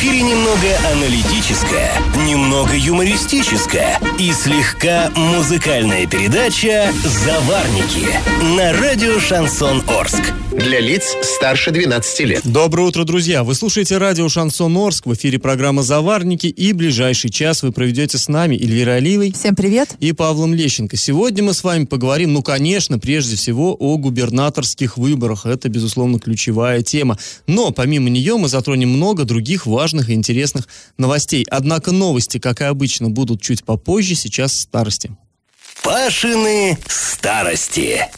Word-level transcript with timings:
эфире 0.00 0.22
немного 0.22 0.66
аналитическая, 0.94 1.92
немного 2.26 2.70
юмористическая 2.74 4.00
и 4.18 4.32
слегка 4.32 5.10
музыкальная 5.14 6.06
передача 6.06 6.90
«Заварники» 7.04 8.08
на 8.56 8.72
радио 8.72 9.20
«Шансон 9.20 9.82
Орск». 9.88 10.32
Для 10.64 10.78
лиц 10.78 11.16
старше 11.22 11.70
12 11.70 12.20
лет. 12.20 12.42
Доброе 12.44 12.88
утро, 12.88 13.04
друзья! 13.04 13.44
Вы 13.44 13.54
слушаете 13.54 13.96
радио 13.96 14.28
«Шансон 14.28 14.76
Орск», 14.76 15.06
в 15.06 15.14
эфире 15.14 15.38
программа 15.38 15.82
«Заварники», 15.82 16.48
и 16.48 16.74
ближайший 16.74 17.30
час 17.30 17.62
вы 17.62 17.72
проведете 17.72 18.18
с 18.18 18.28
нами 18.28 18.56
Эльвира 18.56 18.92
Алиевой 18.92 19.32
Всем 19.32 19.56
привет. 19.56 19.96
и 20.00 20.12
Павлом 20.12 20.52
Лещенко. 20.52 20.98
Сегодня 20.98 21.42
мы 21.42 21.54
с 21.54 21.64
вами 21.64 21.86
поговорим, 21.86 22.34
ну, 22.34 22.42
конечно, 22.42 22.98
прежде 22.98 23.36
всего 23.36 23.74
о 23.74 23.96
губернаторских 23.96 24.98
выборах. 24.98 25.46
Это, 25.46 25.70
безусловно, 25.70 26.18
ключевая 26.18 26.82
тема. 26.82 27.18
Но 27.46 27.70
помимо 27.70 28.10
нее 28.10 28.36
мы 28.36 28.48
затронем 28.48 28.90
много 28.90 29.24
других 29.24 29.64
важных 29.64 30.10
и 30.10 30.12
интересных 30.12 30.68
новостей. 30.98 31.46
Однако 31.50 31.90
новости, 31.90 32.38
как 32.38 32.60
и 32.60 32.64
обычно, 32.64 33.08
будут 33.08 33.40
чуть 33.40 33.64
попозже, 33.64 34.14
сейчас 34.14 34.52
в 34.52 34.60
старости. 34.60 35.10
Пашины 35.82 36.76
старости. 36.86 38.10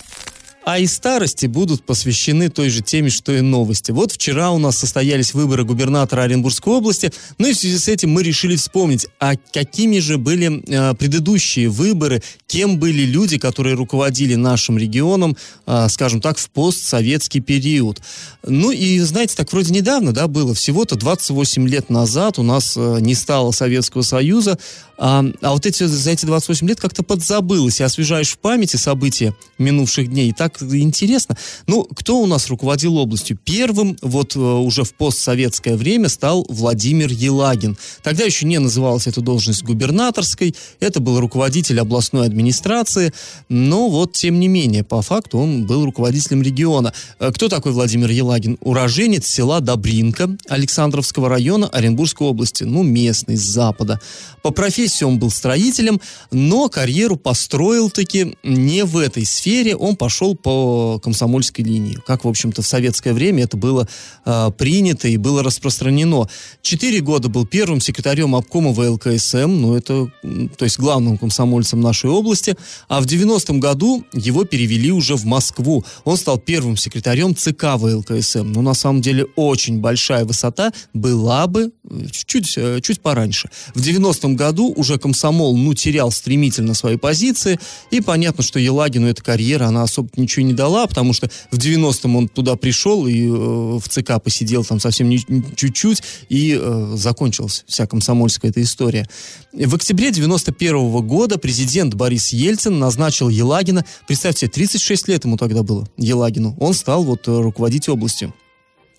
А 0.64 0.78
и 0.78 0.86
старости 0.86 1.46
будут 1.46 1.84
посвящены 1.84 2.48
той 2.48 2.70
же 2.70 2.82
теме, 2.82 3.10
что 3.10 3.32
и 3.32 3.40
новости. 3.40 3.90
Вот 3.90 4.12
вчера 4.12 4.52
у 4.52 4.58
нас 4.58 4.78
состоялись 4.78 5.34
выборы 5.34 5.64
губернатора 5.64 6.22
Оренбургской 6.22 6.74
области, 6.74 7.12
ну 7.38 7.48
и 7.48 7.52
в 7.52 7.56
связи 7.56 7.78
с 7.78 7.88
этим 7.88 8.10
мы 8.10 8.22
решили 8.22 8.54
вспомнить, 8.54 9.08
а 9.18 9.34
какими 9.52 9.98
же 9.98 10.18
были 10.18 10.62
э, 10.66 10.94
предыдущие 10.94 11.68
выборы, 11.68 12.22
кем 12.46 12.78
были 12.78 13.02
люди, 13.02 13.38
которые 13.38 13.74
руководили 13.74 14.36
нашим 14.36 14.78
регионом, 14.78 15.36
э, 15.66 15.88
скажем 15.88 16.20
так, 16.20 16.38
в 16.38 16.48
постсоветский 16.50 17.40
период. 17.40 18.00
Ну 18.46 18.70
и, 18.70 19.00
знаете, 19.00 19.34
так 19.34 19.52
вроде 19.52 19.74
недавно, 19.74 20.12
да, 20.12 20.28
было, 20.28 20.54
всего-то 20.54 20.94
28 20.94 21.68
лет 21.68 21.90
назад 21.90 22.38
у 22.38 22.44
нас 22.44 22.74
э, 22.76 22.98
не 23.00 23.16
стало 23.16 23.50
Советского 23.50 24.02
Союза, 24.02 24.58
а, 25.04 25.24
а 25.40 25.50
вот 25.50 25.66
эти, 25.66 25.82
за 25.82 26.10
эти 26.12 26.26
28 26.26 26.68
лет 26.68 26.80
как-то 26.80 27.02
подзабылось, 27.02 27.80
и 27.80 27.82
освежаешь 27.82 28.30
в 28.30 28.38
памяти 28.38 28.76
события 28.76 29.34
минувших 29.58 30.06
дней, 30.06 30.28
и 30.28 30.32
так 30.32 30.62
интересно. 30.62 31.36
Ну, 31.66 31.82
кто 31.82 32.20
у 32.20 32.26
нас 32.26 32.48
руководил 32.48 32.96
областью? 32.98 33.36
Первым, 33.36 33.96
вот 34.00 34.36
э, 34.36 34.38
уже 34.38 34.84
в 34.84 34.94
постсоветское 34.94 35.76
время, 35.76 36.08
стал 36.08 36.46
Владимир 36.48 37.10
Елагин. 37.10 37.76
Тогда 38.04 38.22
еще 38.22 38.46
не 38.46 38.60
называлась 38.60 39.08
эта 39.08 39.20
должность 39.20 39.64
губернаторской, 39.64 40.54
это 40.78 41.00
был 41.00 41.18
руководитель 41.18 41.80
областной 41.80 42.24
администрации, 42.24 43.12
но 43.48 43.88
вот, 43.88 44.12
тем 44.12 44.38
не 44.38 44.46
менее, 44.46 44.84
по 44.84 45.02
факту 45.02 45.38
он 45.38 45.66
был 45.66 45.84
руководителем 45.84 46.42
региона. 46.42 46.94
Э, 47.18 47.32
Кто 47.32 47.48
такой 47.48 47.72
Владимир 47.72 48.08
Елагин? 48.08 48.56
Уроженец 48.60 49.26
села 49.26 49.60
Добринка 49.60 50.30
Александровского 50.46 51.28
района 51.28 51.66
Оренбургской 51.66 52.24
области, 52.24 52.62
ну, 52.62 52.84
местный, 52.84 53.36
с 53.36 53.42
запада. 53.42 54.00
По 54.42 54.52
профессии 54.52 54.91
он 55.00 55.18
был 55.18 55.30
строителем, 55.30 56.00
но 56.30 56.68
карьеру 56.68 57.16
построил 57.16 57.90
таки 57.90 58.36
не 58.42 58.84
в 58.84 58.98
этой 58.98 59.24
сфере, 59.24 59.76
он 59.76 59.96
пошел 59.96 60.34
по 60.34 61.00
комсомольской 61.02 61.64
линии. 61.64 61.98
Как, 62.06 62.24
в 62.24 62.28
общем-то, 62.28 62.62
в 62.62 62.66
советское 62.66 63.12
время 63.12 63.44
это 63.44 63.56
было 63.56 63.88
э, 64.24 64.50
принято 64.58 65.08
и 65.08 65.16
было 65.16 65.42
распространено. 65.42 66.28
Четыре 66.62 67.00
года 67.00 67.28
был 67.28 67.46
первым 67.46 67.80
секретарем 67.80 68.34
обкома 68.34 68.72
ВЛКСМ, 68.72 69.46
ну, 69.46 69.74
это, 69.74 70.10
то 70.56 70.64
есть 70.64 70.78
главным 70.78 71.18
комсомольцем 71.18 71.80
нашей 71.80 72.10
области, 72.10 72.56
а 72.88 73.00
в 73.00 73.06
90-м 73.06 73.60
году 73.60 74.04
его 74.12 74.44
перевели 74.44 74.90
уже 74.90 75.16
в 75.16 75.24
Москву. 75.24 75.84
Он 76.04 76.16
стал 76.16 76.38
первым 76.38 76.76
секретарем 76.76 77.34
ЦК 77.36 77.76
ВЛКСМ. 77.76 78.52
Ну, 78.52 78.62
на 78.62 78.74
самом 78.74 79.00
деле, 79.00 79.26
очень 79.36 79.80
большая 79.80 80.24
высота 80.24 80.72
была 80.92 81.46
бы 81.46 81.72
э, 81.88 82.06
чуть, 82.10 82.54
э, 82.56 82.80
чуть 82.82 83.00
пораньше. 83.00 83.50
В 83.74 83.80
90-м 83.80 84.36
году 84.36 84.72
уже 84.82 84.98
комсомол, 84.98 85.56
ну, 85.56 85.74
терял 85.74 86.10
стремительно 86.10 86.74
свои 86.74 86.96
позиции, 86.96 87.58
и 87.90 88.00
понятно, 88.00 88.42
что 88.42 88.58
Елагину 88.58 89.06
эта 89.06 89.22
карьера, 89.22 89.66
она 89.66 89.82
особо 89.82 90.10
ничего 90.16 90.44
не 90.44 90.52
дала, 90.52 90.86
потому 90.86 91.12
что 91.12 91.30
в 91.50 91.58
90-м 91.58 92.16
он 92.16 92.28
туда 92.28 92.56
пришел 92.56 93.06
и 93.06 93.26
э, 93.26 93.30
в 93.30 93.82
ЦК 93.88 94.22
посидел 94.22 94.64
там 94.64 94.80
совсем 94.80 95.08
не- 95.08 95.24
чуть-чуть, 95.56 96.02
и 96.28 96.58
э, 96.60 96.94
закончилась 96.96 97.64
вся 97.66 97.86
комсомольская 97.86 98.50
эта 98.50 98.62
история. 98.62 99.08
В 99.52 99.74
октябре 99.74 100.10
91 100.10 101.06
года 101.06 101.38
президент 101.38 101.94
Борис 101.94 102.32
Ельцин 102.32 102.78
назначил 102.78 103.28
Елагина, 103.28 103.84
представьте, 104.06 104.48
36 104.48 105.08
лет 105.08 105.24
ему 105.24 105.36
тогда 105.36 105.62
было, 105.62 105.88
Елагину, 105.96 106.56
он 106.58 106.74
стал 106.74 107.04
вот 107.04 107.28
э, 107.28 107.40
руководить 107.40 107.88
областью. 107.88 108.34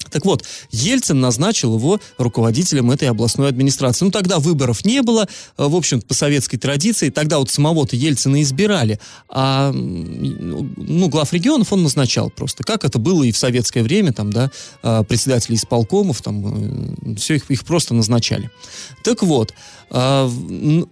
Так 0.09 0.25
вот, 0.25 0.43
Ельцин 0.71 1.19
назначил 1.19 1.75
его 1.75 1.99
руководителем 2.17 2.91
этой 2.91 3.09
областной 3.09 3.49
администрации. 3.49 4.05
Ну, 4.05 4.11
тогда 4.11 4.39
выборов 4.39 4.85
не 4.85 5.01
было, 5.01 5.27
э, 5.57 5.65
в 5.65 5.75
общем 5.75 6.01
по 6.01 6.13
советской 6.13 6.57
традиции. 6.57 7.09
Тогда 7.09 7.39
вот 7.39 7.49
самого-то 7.49 7.95
Ельцина 7.95 8.41
избирали, 8.41 8.99
а, 9.29 9.71
ну, 9.71 11.09
глав 11.09 11.33
регионов 11.33 11.73
он 11.73 11.83
назначал 11.83 12.29
просто. 12.29 12.63
Как 12.63 12.83
это 12.83 12.99
было 12.99 13.23
и 13.23 13.31
в 13.31 13.37
советское 13.37 13.83
время, 13.83 14.13
там, 14.13 14.31
да, 14.31 14.51
а, 14.81 15.03
председатели 15.03 15.55
исполкомов, 15.55 16.21
там, 16.21 17.15
все 17.17 17.35
их, 17.35 17.49
их 17.49 17.63
просто 17.65 17.93
назначали. 17.93 18.49
Так 19.03 19.23
вот, 19.23 19.53
а, 19.89 20.29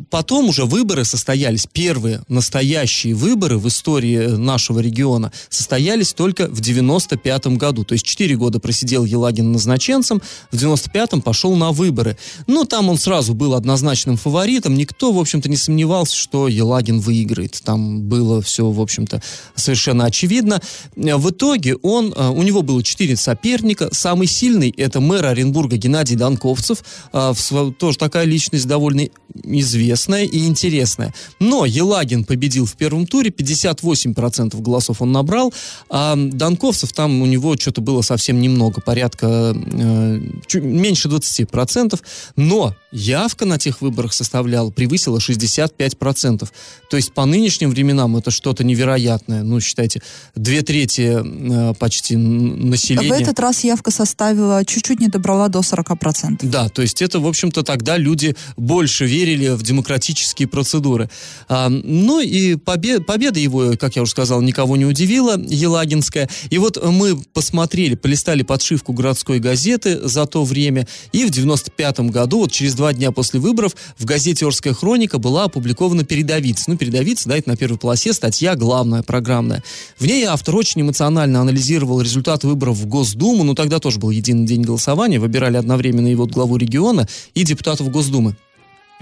потом 0.09 0.49
уже 0.49 0.65
выборы 0.65 1.05
состоялись, 1.05 1.67
первые 1.71 2.21
настоящие 2.27 3.15
выборы 3.15 3.57
в 3.57 3.67
истории 3.67 4.27
нашего 4.27 4.79
региона 4.79 5.31
состоялись 5.49 6.13
только 6.13 6.47
в 6.47 6.61
95 6.61 7.57
году. 7.57 7.83
То 7.83 7.93
есть 7.93 8.05
4 8.05 8.35
года 8.35 8.59
просидел 8.59 9.00
Елагин 9.05 9.51
назначенцем, 9.51 10.21
в 10.51 10.55
95-м 10.55 11.21
пошел 11.21 11.55
на 11.55 11.71
выборы. 11.71 12.17
Ну, 12.47 12.65
там 12.65 12.89
он 12.89 12.97
сразу 12.97 13.33
был 13.33 13.53
однозначным 13.53 14.17
фаворитом, 14.17 14.75
никто, 14.75 15.11
в 15.11 15.19
общем-то, 15.19 15.49
не 15.49 15.57
сомневался, 15.57 16.15
что 16.15 16.47
Елагин 16.47 16.99
выиграет. 16.99 17.61
Там 17.63 18.01
было 18.01 18.41
все, 18.41 18.69
в 18.69 18.79
общем-то, 18.81 19.21
совершенно 19.55 20.05
очевидно. 20.05 20.61
В 20.95 21.29
итоге 21.29 21.75
он, 21.75 22.13
э, 22.15 22.29
у 22.29 22.43
него 22.43 22.61
было 22.61 22.83
4 22.83 23.15
соперника. 23.15 23.89
Самый 23.91 24.27
сильный 24.27 24.73
это 24.77 24.99
мэр 24.99 25.25
Оренбурга 25.25 25.77
Геннадий 25.77 26.15
Данковцев. 26.15 26.83
Э, 27.13 27.33
Тоже 27.77 27.97
такая 27.97 28.25
личность 28.25 28.67
довольно 28.67 29.07
известная 29.43 30.25
и 30.25 30.45
интересная. 30.45 31.13
Но 31.39 31.65
Елагин 31.65 32.23
победил 32.23 32.65
в 32.65 32.73
первом 32.73 33.07
туре, 33.07 33.29
58% 33.29 34.59
голосов 34.61 35.01
он 35.01 35.11
набрал, 35.11 35.53
а 35.89 36.15
Данковцев 36.15 36.93
там 36.93 37.21
у 37.21 37.25
него 37.25 37.55
что-то 37.57 37.81
было 37.81 38.01
совсем 38.01 38.41
немного, 38.41 38.81
порядка 38.91 39.55
э, 39.55 40.19
чуть 40.47 40.63
меньше 40.63 41.07
20%, 41.07 41.97
но 42.35 42.75
явка 42.91 43.45
на 43.45 43.57
тех 43.57 43.81
выборах 43.81 44.13
составляла, 44.13 44.69
превысила 44.69 45.17
65%. 45.17 46.49
То 46.89 46.97
есть 46.97 47.13
по 47.13 47.25
нынешним 47.25 47.69
временам 47.69 48.17
это 48.17 48.31
что-то 48.31 48.65
невероятное. 48.65 49.43
Ну, 49.43 49.61
считайте, 49.61 50.01
две 50.35 50.61
трети 50.61 51.21
э, 51.21 51.73
почти 51.75 52.17
населения. 52.17 53.07
В 53.07 53.13
этот 53.13 53.39
раз 53.39 53.63
явка 53.63 53.91
составила, 53.91 54.65
чуть-чуть 54.65 54.99
не 54.99 55.07
добрала 55.07 55.47
до 55.47 55.59
40%. 55.59 56.39
Да, 56.43 56.67
то 56.67 56.81
есть 56.81 57.01
это, 57.01 57.21
в 57.21 57.27
общем-то, 57.27 57.63
тогда 57.63 57.95
люди 57.95 58.35
больше 58.57 59.05
верили 59.05 59.49
в 59.49 59.63
демократические 59.63 60.49
процедуры. 60.49 61.09
А, 61.47 61.69
ну 61.69 62.19
и 62.19 62.55
побе- 62.55 62.99
победа 62.99 63.39
его, 63.39 63.77
как 63.79 63.95
я 63.95 64.01
уже 64.01 64.11
сказал, 64.11 64.41
никого 64.41 64.75
не 64.75 64.85
удивила, 64.85 65.39
Елагинская. 65.39 66.29
И 66.49 66.57
вот 66.57 66.77
мы 66.83 67.15
посмотрели, 67.15 67.95
полистали 67.95 68.43
подшивку 68.81 68.93
городской 68.93 69.39
газеты 69.39 70.07
за 70.07 70.25
то 70.25 70.43
время, 70.43 70.87
и 71.11 71.25
в 71.25 71.29
95 71.29 72.11
году, 72.11 72.39
вот 72.39 72.51
через 72.51 72.73
два 72.73 72.93
дня 72.93 73.11
после 73.11 73.39
выборов, 73.39 73.75
в 73.97 74.05
газете 74.05 74.45
«Орская 74.45 74.73
хроника» 74.73 75.19
была 75.19 75.45
опубликована 75.45 76.03
передовица. 76.03 76.65
Ну, 76.67 76.77
передовица, 76.77 77.29
да, 77.29 77.37
это 77.37 77.49
на 77.49 77.57
первой 77.57 77.77
полосе 77.77 78.13
статья 78.13 78.55
главная, 78.55 79.03
программная. 79.03 79.63
В 79.99 80.05
ней 80.05 80.25
автор 80.25 80.55
очень 80.55 80.81
эмоционально 80.81 81.41
анализировал 81.41 82.01
результаты 82.01 82.47
выборов 82.47 82.77
в 82.77 82.87
Госдуму, 82.87 83.43
ну, 83.43 83.55
тогда 83.55 83.79
тоже 83.79 83.99
был 83.99 84.09
единый 84.09 84.45
день 84.45 84.63
голосования, 84.63 85.19
выбирали 85.19 85.57
одновременно 85.57 86.07
и 86.07 86.15
вот 86.15 86.31
главу 86.31 86.57
региона, 86.57 87.07
и 87.35 87.43
депутатов 87.43 87.89
Госдумы. 87.91 88.35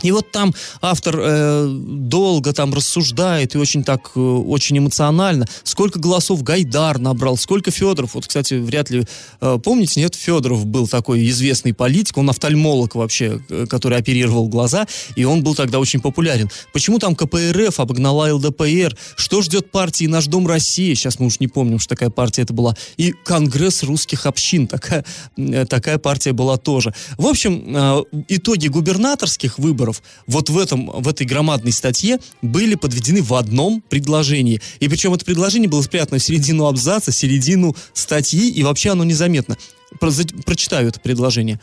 И 0.04 0.12
вот 0.12 0.32
там 0.32 0.54
автор 0.82 1.16
э, 1.20 1.68
долго 1.70 2.54
там 2.54 2.74
рассуждает 2.74 3.56
и 3.56 3.58
очень 3.58 3.84
так, 3.84 4.12
э, 4.16 4.20
очень 4.20 4.78
эмоционально, 4.78 5.48
сколько 5.64 6.00
голосов 6.00 6.44
Гайдар 6.44 7.00
набрал, 7.00 7.38
сколько 7.38 7.72
Федоров. 7.72 8.16
Вот, 8.16 8.28
кстати, 8.28 8.56
вряд 8.56 8.90
ли 8.90 9.06
э, 9.42 9.60
помните, 9.64 10.00
нет, 10.02 10.16
Федоров 10.16 10.66
был 10.66 10.88
такой 10.88 11.28
известный 11.30 11.74
политик, 11.74 12.18
он 12.18 12.30
офтальмолог 12.30 12.96
вообще, 12.96 13.42
э, 13.50 13.66
который 13.70 13.98
оперировал 13.98 14.48
глаза, 14.48 14.88
и 15.16 15.26
он 15.26 15.44
был 15.44 15.56
тогда 15.56 15.80
очень 15.80 16.00
популярен. 16.00 16.50
Почему 16.74 17.00
там 17.00 17.16
КПРФ 17.16 17.80
обогнала 17.80 18.34
ЛДПР? 18.34 18.96
Что 19.16 19.42
ждет 19.42 19.72
партии 19.72 20.06
«Наш 20.06 20.28
Дом 20.28 20.48
России»? 20.48 20.94
Сейчас 20.94 21.20
мы 21.20 21.28
уж 21.28 21.40
не 21.40 21.48
помним, 21.48 21.80
что 21.80 21.90
такая 21.90 22.10
партия 22.10 22.44
это 22.44 22.54
была. 22.54 22.76
И 22.98 23.12
Конгресс 23.12 23.84
русских 23.84 24.26
общин, 24.26 24.68
такая, 24.68 25.06
э, 25.38 25.66
такая 25.66 25.98
партия 25.98 26.34
была 26.34 26.58
тоже. 26.58 26.94
В 27.18 27.26
общем, 27.26 27.76
э, 27.76 28.04
итоги 28.28 28.68
губернаторских 28.68 29.60
выборов 29.60 29.89
вот 30.28 30.50
в, 30.50 30.58
этом, 30.58 30.90
в 30.90 31.08
этой 31.08 31.26
громадной 31.26 31.72
статье 31.72 32.20
были 32.42 32.76
подведены 32.76 33.22
в 33.22 33.34
одном 33.34 33.82
предложении. 33.90 34.62
И 34.80 34.88
причем 34.88 35.14
это 35.14 35.26
предложение 35.26 35.70
было 35.70 35.82
спрятано 35.82 36.20
в 36.20 36.24
середину 36.24 36.66
абзаца, 36.66 37.12
середину 37.12 37.76
статьи, 37.94 38.50
и 38.50 38.64
вообще 38.64 38.92
оно 38.92 39.04
незаметно. 39.04 39.58
Про- 40.00 40.12
прочитаю 40.46 40.90
это 40.90 41.00
предложение. 41.00 41.60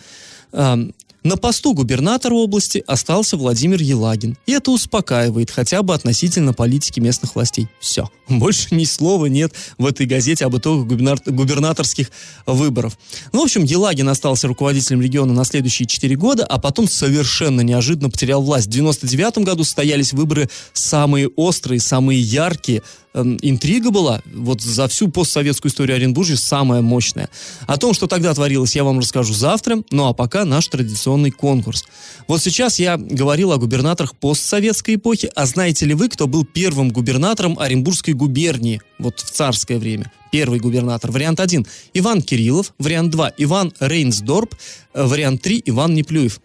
На 1.27 1.37
посту 1.37 1.75
губернатора 1.75 2.35
области 2.35 2.85
остался 2.87 3.37
Владимир 3.37 3.83
Елагин. 3.83 4.39
И 4.47 4.53
это 4.53 4.71
успокаивает 4.71 5.51
хотя 5.51 5.83
бы 5.83 5.93
относительно 5.93 6.53
политики 6.53 7.01
местных 7.01 7.35
властей. 7.35 7.67
Все. 7.81 8.09
Больше 8.29 8.73
ни 8.77 8.85
слова 8.85 9.27
нет 9.27 9.53
в 9.77 9.87
этой 9.87 10.07
газете 10.07 10.45
об 10.45 10.57
итогах 10.57 10.87
губернаторских 10.87 12.13
выборов. 12.47 12.97
Ну, 13.33 13.41
в 13.41 13.43
общем, 13.43 13.65
Елагин 13.65 14.09
остался 14.09 14.47
руководителем 14.47 15.03
региона 15.03 15.33
на 15.33 15.45
следующие 15.45 15.89
4 15.89 16.15
года, 16.15 16.47
а 16.47 16.61
потом 16.61 16.89
совершенно 16.89 17.61
неожиданно 17.63 18.09
потерял 18.09 18.41
власть. 18.41 18.69
В 18.69 18.71
99 18.71 19.39
году 19.39 19.65
состоялись 19.65 20.13
выборы 20.13 20.49
самые 20.75 21.27
острые, 21.27 21.81
самые 21.81 22.21
яркие 22.21 22.85
интрига 23.23 23.91
была, 23.91 24.21
вот 24.33 24.61
за 24.61 24.89
всю 24.89 25.09
постсоветскую 25.09 25.71
историю 25.71 25.97
Оренбуржья 25.97 26.37
самая 26.37 26.83
мощная. 26.83 27.29
О 27.67 27.77
том, 27.77 27.95
что 27.95 28.07
тогда 28.07 28.35
творилось, 28.35 28.77
я 28.77 28.85
вам 28.85 28.99
расскажу 28.99 29.33
завтра, 29.33 29.83
ну 29.91 30.07
а 30.07 30.13
пока 30.13 30.45
наш 30.45 30.69
традиционный 30.69 31.31
конкурс. 31.31 31.85
Вот 32.29 32.43
сейчас 32.43 32.79
я 32.79 32.97
говорил 32.97 33.53
о 33.53 33.59
губернаторах 33.59 34.17
постсоветской 34.17 34.97
эпохи, 34.97 35.31
а 35.35 35.47
знаете 35.47 35.87
ли 35.87 35.95
вы, 35.95 36.09
кто 36.09 36.27
был 36.27 36.45
первым 36.45 36.91
губернатором 36.91 37.59
Оренбургской 37.59 38.15
губернии, 38.15 38.81
вот 38.99 39.21
в 39.21 39.31
царское 39.31 39.79
время? 39.79 40.13
Первый 40.33 40.59
губернатор, 40.59 41.11
вариант 41.11 41.41
1, 41.41 41.67
Иван 41.95 42.21
Кириллов, 42.21 42.75
вариант 42.79 43.11
2, 43.11 43.33
Иван 43.39 43.73
Рейнсдорп, 43.81 44.55
э, 44.93 45.05
вариант 45.07 45.41
3, 45.43 45.63
Иван 45.67 45.95
Неплюев. 45.95 46.41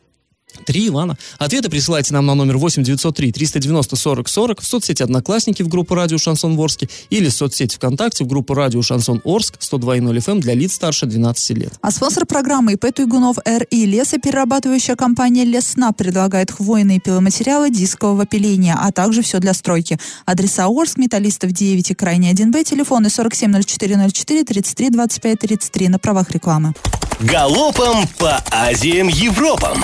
Три 0.66 0.88
Ивана. 0.88 1.18
Ответы 1.38 1.70
присылайте 1.70 2.14
нам 2.14 2.26
на 2.26 2.36
номер 2.36 2.58
8 2.58 2.84
903 2.84 3.32
390 3.32 3.96
40 3.96 4.30
40 4.30 4.62
в 4.62 4.66
соцсети 4.66 5.04
Одноклассники 5.04 5.64
в 5.64 5.68
группу 5.68 5.96
Радио 5.96 6.18
Шансон 6.18 6.56
Ворске 6.56 6.90
или 7.10 7.30
в 7.30 7.34
соцсети 7.34 7.76
ВКонтакте 7.76 8.24
в 8.24 8.28
группу 8.28 8.54
Радио 8.54 8.82
Шансон 8.82 9.22
Орск 9.24 9.56
102.0 9.60 10.18
FM 10.18 10.32
эм 10.32 10.40
для 10.40 10.54
лиц 10.54 10.74
старше 10.74 11.06
12 11.06 11.58
лет. 11.58 11.74
А 11.82 11.92
спонсор 11.92 12.26
программы 12.26 12.74
ИП 12.74 12.94
Туйгунов 12.94 13.38
РИ 13.46 13.86
лесоперерабатывающая 13.86 14.96
компания 14.96 15.46
Лесна 15.46 15.92
предлагает 15.92 16.52
хвойные 16.52 17.00
пиломатериалы 17.00 17.70
дискового 17.70 18.26
пиления, 18.26 18.78
а 18.80 18.92
также 18.92 19.22
все 19.22 19.40
для 19.40 19.54
стройки. 19.54 20.00
Адреса 20.26 20.68
Орск, 20.68 20.98
Металлистов 20.98 21.52
9 21.52 21.92
и 21.92 21.94
Крайний 21.94 22.32
1Б, 22.32 22.64
телефоны 22.64 23.08
470404 23.08 24.44
33 24.44 24.90
25 24.90 25.40
33 25.40 25.90
на 25.90 26.00
правах 26.00 26.32
рекламы. 26.32 26.74
Галопом 27.20 28.08
по 28.18 28.44
Азиям 28.50 29.08
Европам! 29.08 29.84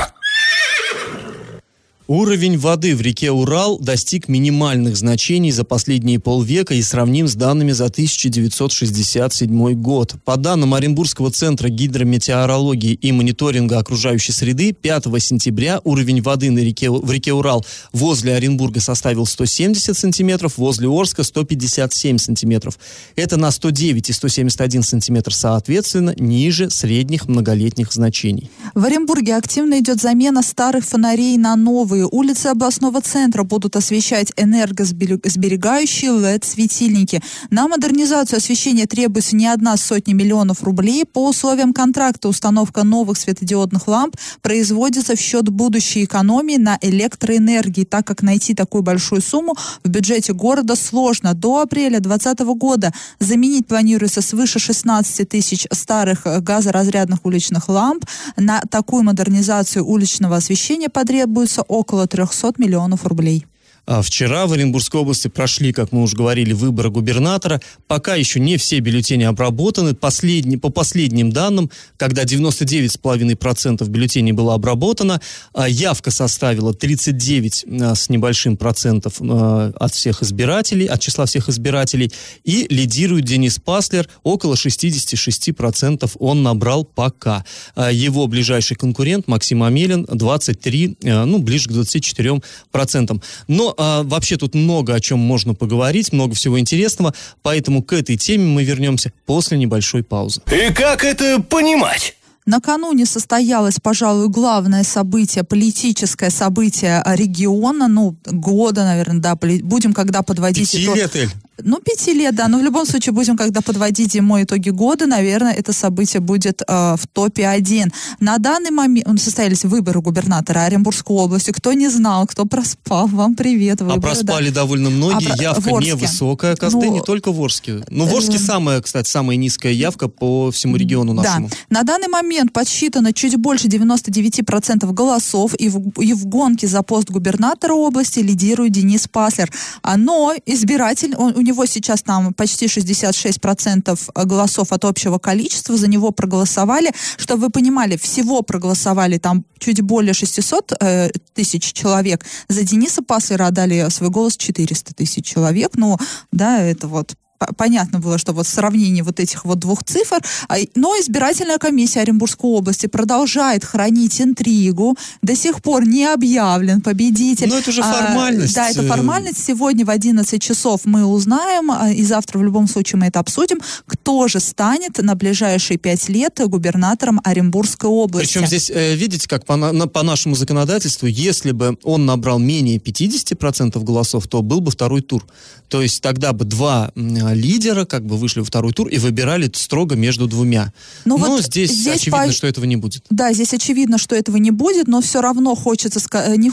Уровень 2.07 2.57
воды 2.57 2.95
в 2.95 3.01
реке 3.01 3.31
Урал 3.31 3.79
достиг 3.79 4.29
минимальных 4.29 4.95
значений 4.95 5.51
за 5.51 5.65
последние 5.65 6.21
полвека 6.21 6.73
и 6.73 6.81
сравним 6.81 7.27
с 7.27 7.35
данными 7.35 7.73
за 7.73 7.87
1967 7.87 9.73
год. 9.73 10.15
По 10.23 10.37
данным 10.37 10.73
Оренбургского 10.73 11.31
центра 11.31 11.67
гидрометеорологии 11.67 12.93
и 12.93 13.11
мониторинга 13.11 13.79
окружающей 13.79 14.31
среды, 14.31 14.71
5 14.71 15.03
сентября 15.19 15.81
уровень 15.83 16.21
воды 16.21 16.49
на 16.49 16.59
реке, 16.59 16.89
в 16.89 17.11
реке 17.11 17.33
Урал 17.33 17.65
возле 17.91 18.35
Оренбурга 18.35 18.79
составил 18.79 19.25
170 19.25 19.97
сантиметров, 19.97 20.53
возле 20.55 20.87
Орска 20.87 21.23
157 21.23 22.19
сантиметров. 22.19 22.79
Это 23.17 23.35
на 23.35 23.51
109 23.51 24.11
и 24.11 24.13
171 24.13 24.83
сантиметр 24.83 25.33
соответственно 25.33 26.15
ниже 26.17 26.69
средних 26.69 27.27
многолетних 27.27 27.91
значений. 27.91 28.49
В 28.75 28.85
Оренбурге 28.85 29.35
активно 29.35 29.81
идет 29.81 29.99
замена 29.99 30.41
старых 30.41 30.85
фонарей 30.85 31.35
на 31.37 31.57
новые 31.57 31.96
новые 31.97 32.09
улицы 32.11 32.47
областного 32.47 33.01
центра 33.01 33.43
будут 33.43 33.75
освещать 33.75 34.31
энергосберегающие 34.37 36.11
LED-светильники. 36.11 37.23
На 37.49 37.67
модернизацию 37.67 38.37
освещения 38.37 38.85
требуется 38.85 39.35
не 39.35 39.47
одна 39.47 39.77
сотня 39.77 40.13
миллионов 40.13 40.61
рублей. 40.63 41.05
По 41.05 41.27
условиям 41.27 41.73
контракта 41.73 42.27
установка 42.27 42.83
новых 42.83 43.17
светодиодных 43.17 43.87
ламп 43.87 44.15
производится 44.43 45.15
в 45.15 45.19
счет 45.19 45.49
будущей 45.49 46.03
экономии 46.03 46.57
на 46.57 46.77
электроэнергии, 46.81 47.83
так 47.83 48.05
как 48.05 48.21
найти 48.21 48.53
такую 48.53 48.83
большую 48.83 49.21
сумму 49.21 49.55
в 49.83 49.89
бюджете 49.89 50.33
города 50.33 50.75
сложно. 50.75 51.33
До 51.33 51.61
апреля 51.61 51.99
2020 51.99 52.39
года 52.59 52.93
заменить 53.19 53.65
планируется 53.65 54.21
свыше 54.21 54.59
16 54.59 55.27
тысяч 55.27 55.65
старых 55.71 56.27
газоразрядных 56.43 57.25
уличных 57.25 57.69
ламп. 57.69 58.05
На 58.35 58.61
такую 58.69 59.01
модернизацию 59.03 59.83
уличного 59.83 60.35
освещения 60.35 60.89
потребуется 60.89 61.63
около 61.63 61.86
около 61.87 62.05
300 62.05 62.55
миллионов 62.57 63.05
рублей. 63.05 63.45
А 63.87 64.01
вчера 64.01 64.47
в 64.47 64.51
Оренбургской 64.51 64.99
области 64.99 65.29
прошли, 65.29 65.71
как 65.71 65.93
мы 65.93 66.01
уже 66.01 66.17
говорили, 66.17 66.51
выборы 66.51 66.89
губернатора. 66.89 67.61
Пока 67.87 68.15
еще 68.15 68.41
не 68.41 68.57
все 68.57 68.79
бюллетени 68.79 69.23
обработаны. 69.23 69.95
Последний, 69.95 70.57
по 70.57 70.69
последним 70.69 71.31
данным, 71.31 71.71
когда 71.95 72.23
99,5% 72.23 73.87
бюллетеней 73.87 74.33
было 74.33 74.55
обработано, 74.55 75.21
а 75.53 75.69
явка 75.69 76.11
составила 76.11 76.73
39 76.73 77.65
а, 77.79 77.95
с 77.95 78.09
небольшим 78.09 78.57
процентов 78.57 79.21
от 79.21 79.93
всех 79.93 80.21
избирателей, 80.21 80.85
от 80.87 80.99
числа 80.99 81.25
всех 81.25 81.47
избирателей. 81.47 82.11
И 82.43 82.67
лидирует 82.69 83.23
Денис 83.23 83.57
Паслер, 83.57 84.09
около 84.23 84.55
66% 84.55 86.11
он 86.19 86.43
набрал 86.43 86.83
пока. 86.83 87.45
Его 87.77 88.27
ближайший 88.27 88.75
конкурент 88.75 89.29
Максим 89.29 89.63
Амелин 89.63 90.03
23, 90.11 90.97
ну, 91.03 91.37
ближе 91.37 91.69
к 91.69 91.71
24%. 91.71 93.23
Но 93.47 93.76
а, 93.77 94.03
вообще 94.03 94.37
тут 94.37 94.55
много 94.55 94.93
о 94.93 94.99
чем 94.99 95.19
можно 95.19 95.53
поговорить, 95.53 96.11
много 96.11 96.35
всего 96.35 96.59
интересного, 96.59 97.13
поэтому 97.41 97.83
к 97.83 97.93
этой 97.93 98.17
теме 98.17 98.45
мы 98.45 98.63
вернемся 98.63 99.11
после 99.25 99.57
небольшой 99.57 100.03
паузы. 100.03 100.41
И 100.51 100.73
как 100.73 101.03
это 101.03 101.41
понимать? 101.41 102.15
Накануне 102.47 103.05
состоялось, 103.05 103.75
пожалуй, 103.81 104.29
главное 104.29 104.83
событие, 104.83 105.43
политическое 105.43 106.29
событие 106.29 107.03
региона, 107.05 107.89
ну, 107.89 108.15
года, 108.25 108.85
наверное, 108.85 109.19
да, 109.19 109.35
будем 109.35 109.93
когда 109.93 110.21
подводить... 110.21 110.71
Пяти 110.71 110.85
лет, 110.85 111.15
Эль. 111.15 111.29
Ну, 111.63 111.79
пяти 111.79 112.13
лет, 112.13 112.35
да. 112.35 112.47
Но 112.47 112.59
в 112.59 112.63
любом 112.63 112.85
случае 112.85 113.13
будем, 113.13 113.37
когда 113.37 113.61
подводить 113.61 114.13
зимой 114.13 114.43
итоги 114.43 114.69
года, 114.69 115.05
наверное, 115.07 115.53
это 115.53 115.73
событие 115.73 116.21
будет 116.21 116.61
э, 116.67 116.95
в 116.95 117.07
топе 117.11 117.47
один. 117.47 117.91
На 118.19 118.37
данный 118.37 118.71
момент 118.71 119.21
состоялись 119.21 119.65
выборы 119.65 120.01
губернатора 120.01 120.61
Оренбургской 120.61 121.15
области. 121.15 121.51
Кто 121.51 121.73
не 121.73 121.89
знал, 121.89 122.27
кто 122.27 122.45
проспал, 122.45 123.07
вам 123.07 123.35
привет. 123.35 123.81
Выборы, 123.81 123.99
а 123.99 124.01
проспали 124.01 124.49
да. 124.49 124.61
довольно 124.61 124.89
многие. 124.89 125.31
А, 125.31 125.41
Явка 125.41 125.69
Ворске. 125.69 125.91
невысокая, 125.91 126.53
оказывается, 126.53 126.91
ну, 126.91 126.97
не 126.97 127.03
только 127.03 127.31
в 127.31 127.41
Орске. 127.41 127.83
Ну, 127.89 128.05
в 128.05 128.15
Орске 128.15 128.35
э, 128.35 128.39
самая, 128.39 128.81
кстати, 128.81 129.09
самая 129.09 129.37
низкая 129.37 129.73
явка 129.73 130.07
по 130.07 130.51
всему 130.51 130.75
региону 130.75 131.13
нашему. 131.13 131.49
Да. 131.49 131.55
На 131.69 131.83
данный 131.83 132.07
момент 132.07 132.53
подсчитано 132.53 133.13
чуть 133.13 133.35
больше 133.37 133.67
99% 133.67 134.91
голосов, 134.93 135.53
и 135.57 135.69
в, 135.69 136.01
и 136.01 136.13
в 136.13 136.25
гонке 136.25 136.67
за 136.67 136.83
пост 136.83 137.09
губернатора 137.09 137.73
области 137.73 138.19
лидирует 138.19 138.71
Денис 138.71 139.07
Паслер. 139.07 139.51
А, 139.81 139.97
но 139.97 140.33
избиратель, 140.45 141.15
он, 141.15 141.35
у 141.35 141.41
него 141.47 141.65
сейчас 141.65 142.01
там 142.01 142.33
почти 142.33 142.65
66% 142.65 144.25
голосов 144.25 144.71
от 144.71 144.85
общего 144.85 145.17
количества, 145.17 145.77
за 145.77 145.87
него 145.87 146.11
проголосовали. 146.11 146.91
Чтобы 147.17 147.43
вы 147.43 147.49
понимали, 147.49 147.97
всего 147.97 148.41
проголосовали 148.41 149.17
там 149.17 149.45
чуть 149.59 149.81
более 149.81 150.13
600 150.13 150.73
э, 150.79 151.09
тысяч 151.33 151.73
человек. 151.73 152.25
За 152.49 152.63
Дениса 152.63 153.01
Паслера 153.01 153.47
отдали 153.47 153.89
свой 153.89 154.09
голос 154.09 154.37
400 154.37 154.93
тысяч 154.93 155.25
человек. 155.25 155.71
Ну, 155.75 155.97
да, 156.31 156.61
это 156.61 156.87
вот 156.87 157.15
понятно 157.55 157.99
было, 157.99 158.17
что 158.17 158.33
вот 158.33 158.47
сравнение 158.47 159.03
вот 159.03 159.19
этих 159.19 159.45
вот 159.45 159.59
двух 159.59 159.83
цифр, 159.83 160.19
а, 160.47 160.55
но 160.75 160.95
избирательная 160.99 161.57
комиссия 161.57 162.01
Оренбургской 162.01 162.49
области 162.49 162.87
продолжает 162.87 163.63
хранить 163.63 164.19
интригу, 164.21 164.97
до 165.21 165.35
сих 165.35 165.61
пор 165.61 165.85
не 165.85 166.05
объявлен 166.05 166.81
победитель. 166.81 167.49
Но 167.49 167.57
это 167.57 167.69
уже 167.69 167.81
формальность. 167.81 168.57
А, 168.57 168.61
да, 168.61 168.69
это 168.69 168.83
формальность. 168.83 169.43
Сегодня 169.43 169.85
в 169.85 169.89
11 169.89 170.41
часов 170.41 170.81
мы 170.85 171.05
узнаем, 171.05 171.71
а, 171.71 171.91
и 171.91 172.03
завтра 172.03 172.39
в 172.39 172.43
любом 172.43 172.67
случае 172.67 172.99
мы 172.99 173.07
это 173.07 173.19
обсудим, 173.19 173.59
кто 173.85 174.27
же 174.27 174.39
станет 174.39 174.97
на 175.01 175.15
ближайшие 175.15 175.77
пять 175.77 176.09
лет 176.09 176.39
губернатором 176.45 177.21
Оренбургской 177.23 177.89
области. 177.89 178.33
Причем 178.33 178.47
здесь, 178.47 178.69
э, 178.69 178.95
видите, 178.95 179.27
как 179.27 179.45
по, 179.45 179.55
на, 179.55 179.87
по 179.87 180.03
нашему 180.03 180.35
законодательству, 180.35 181.07
если 181.07 181.51
бы 181.51 181.77
он 181.83 182.05
набрал 182.05 182.39
менее 182.39 182.77
50% 182.77 183.83
голосов, 183.83 184.27
то 184.27 184.41
был 184.41 184.61
бы 184.61 184.71
второй 184.71 185.01
тур. 185.01 185.25
То 185.69 185.81
есть 185.81 186.01
тогда 186.01 186.33
бы 186.33 186.45
два 186.45 186.91
лидера, 187.33 187.85
как 187.85 188.05
бы 188.05 188.17
вышли 188.17 188.39
во 188.39 188.45
второй 188.45 188.73
тур 188.73 188.87
и 188.87 188.97
выбирали 188.97 189.49
строго 189.53 189.95
между 189.95 190.27
двумя. 190.27 190.71
Ну, 191.05 191.17
но 191.17 191.27
вот 191.27 191.45
здесь, 191.45 191.71
здесь 191.71 192.01
очевидно, 192.01 192.27
по... 192.27 192.31
что 192.31 192.47
этого 192.47 192.65
не 192.65 192.75
будет. 192.75 193.03
Да, 193.09 193.33
здесь 193.33 193.53
очевидно, 193.53 193.97
что 193.97 194.15
этого 194.15 194.37
не 194.37 194.51
будет, 194.51 194.87
но 194.87 195.01
все 195.01 195.21
равно 195.21 195.55
хочется 195.55 195.99
сказать, 195.99 196.29
э, 196.29 196.35
не... 196.37 196.51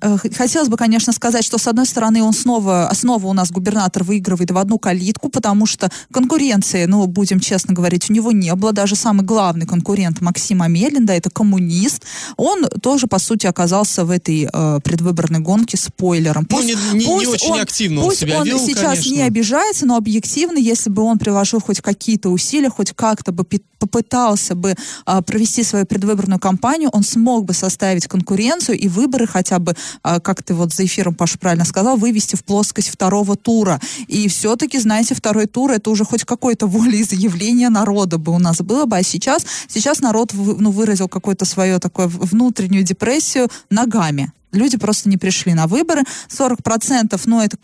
Э, 0.00 0.16
хотелось 0.36 0.68
бы, 0.68 0.76
конечно, 0.76 1.12
сказать, 1.12 1.44
что 1.44 1.58
с 1.58 1.66
одной 1.66 1.86
стороны 1.86 2.22
он 2.22 2.32
снова, 2.32 2.90
снова 2.94 3.26
у 3.26 3.32
нас 3.32 3.50
губернатор 3.50 4.04
выигрывает 4.04 4.50
в 4.50 4.58
одну 4.58 4.78
калитку, 4.78 5.28
потому 5.28 5.66
что 5.66 5.90
конкуренции, 6.12 6.84
ну, 6.86 7.06
будем 7.06 7.40
честно 7.40 7.74
говорить, 7.74 8.08
у 8.10 8.12
него 8.12 8.32
не 8.32 8.54
было. 8.54 8.72
Даже 8.72 8.96
самый 8.96 9.24
главный 9.24 9.66
конкурент 9.66 10.20
Максим 10.20 10.62
Амелин, 10.62 11.06
да, 11.06 11.14
это 11.14 11.30
коммунист, 11.30 12.02
он 12.36 12.64
тоже, 12.82 13.06
по 13.06 13.18
сути, 13.18 13.46
оказался 13.46 14.04
в 14.04 14.10
этой 14.10 14.48
э, 14.52 14.80
предвыборной 14.82 15.40
гонке 15.40 15.76
спойлером. 15.76 16.44
Пусть, 16.44 16.74
ну, 16.74 16.92
не, 16.92 16.98
не, 16.98 17.06
пусть 17.06 17.26
не 17.26 17.32
очень 17.32 17.52
он, 17.52 17.60
активно 17.60 18.00
он 18.00 18.06
пусть 18.08 18.20
себя 18.20 18.40
он 18.40 18.46
вел, 18.46 18.58
сейчас 18.58 18.98
конечно. 18.98 19.14
не 19.14 19.22
обижает 19.22 19.67
получается, 19.68 19.86
но 19.86 19.96
объективно, 19.96 20.58
если 20.58 20.88
бы 20.88 21.02
он 21.02 21.18
приложил 21.18 21.60
хоть 21.60 21.80
какие-то 21.82 22.30
усилия, 22.30 22.70
хоть 22.70 22.92
как-то 22.92 23.32
бы 23.32 23.44
попытался 23.78 24.54
бы 24.54 24.74
а, 25.04 25.20
провести 25.20 25.62
свою 25.62 25.84
предвыборную 25.84 26.40
кампанию, 26.40 26.88
он 26.92 27.02
смог 27.04 27.44
бы 27.44 27.52
составить 27.52 28.06
конкуренцию 28.08 28.78
и 28.78 28.88
выборы 28.88 29.26
хотя 29.26 29.58
бы, 29.58 29.74
а, 30.02 30.20
как 30.20 30.42
ты 30.42 30.54
вот 30.54 30.72
за 30.72 30.86
эфиром, 30.86 31.14
Паша, 31.14 31.38
правильно 31.38 31.66
сказал, 31.66 31.96
вывести 31.96 32.34
в 32.34 32.44
плоскость 32.44 32.88
второго 32.88 33.36
тура. 33.36 33.78
И 34.08 34.26
все-таки, 34.28 34.78
знаете, 34.78 35.14
второй 35.14 35.46
тур 35.46 35.70
это 35.70 35.90
уже 35.90 36.04
хоть 36.04 36.24
какое-то 36.24 36.66
волеизъявление 36.66 37.68
народа 37.68 38.16
бы 38.16 38.32
у 38.32 38.38
нас 38.38 38.58
было 38.58 38.86
бы, 38.86 38.96
а 38.96 39.02
сейчас, 39.02 39.44
сейчас 39.68 40.00
народ 40.00 40.32
ну, 40.32 40.70
выразил 40.70 41.08
какое-то 41.08 41.44
свое 41.44 41.78
такое 41.78 42.08
внутреннюю 42.08 42.84
депрессию 42.84 43.48
ногами. 43.70 44.32
Люди 44.52 44.78
просто 44.78 45.08
не 45.10 45.18
пришли 45.18 45.54
на 45.54 45.66
выборы. 45.66 46.04
40%, 46.30 47.20
ну, 47.26 47.42
это 47.42 47.58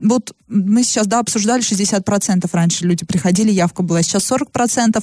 вот 0.00 0.34
мы 0.48 0.82
сейчас, 0.84 1.06
да, 1.06 1.20
обсуждали 1.20 1.62
60% 1.62 2.48
раньше 2.52 2.84
люди 2.84 3.04
приходили, 3.04 3.50
явка 3.50 3.82
была, 3.82 4.02
сейчас 4.02 4.30
40%. 4.30 5.02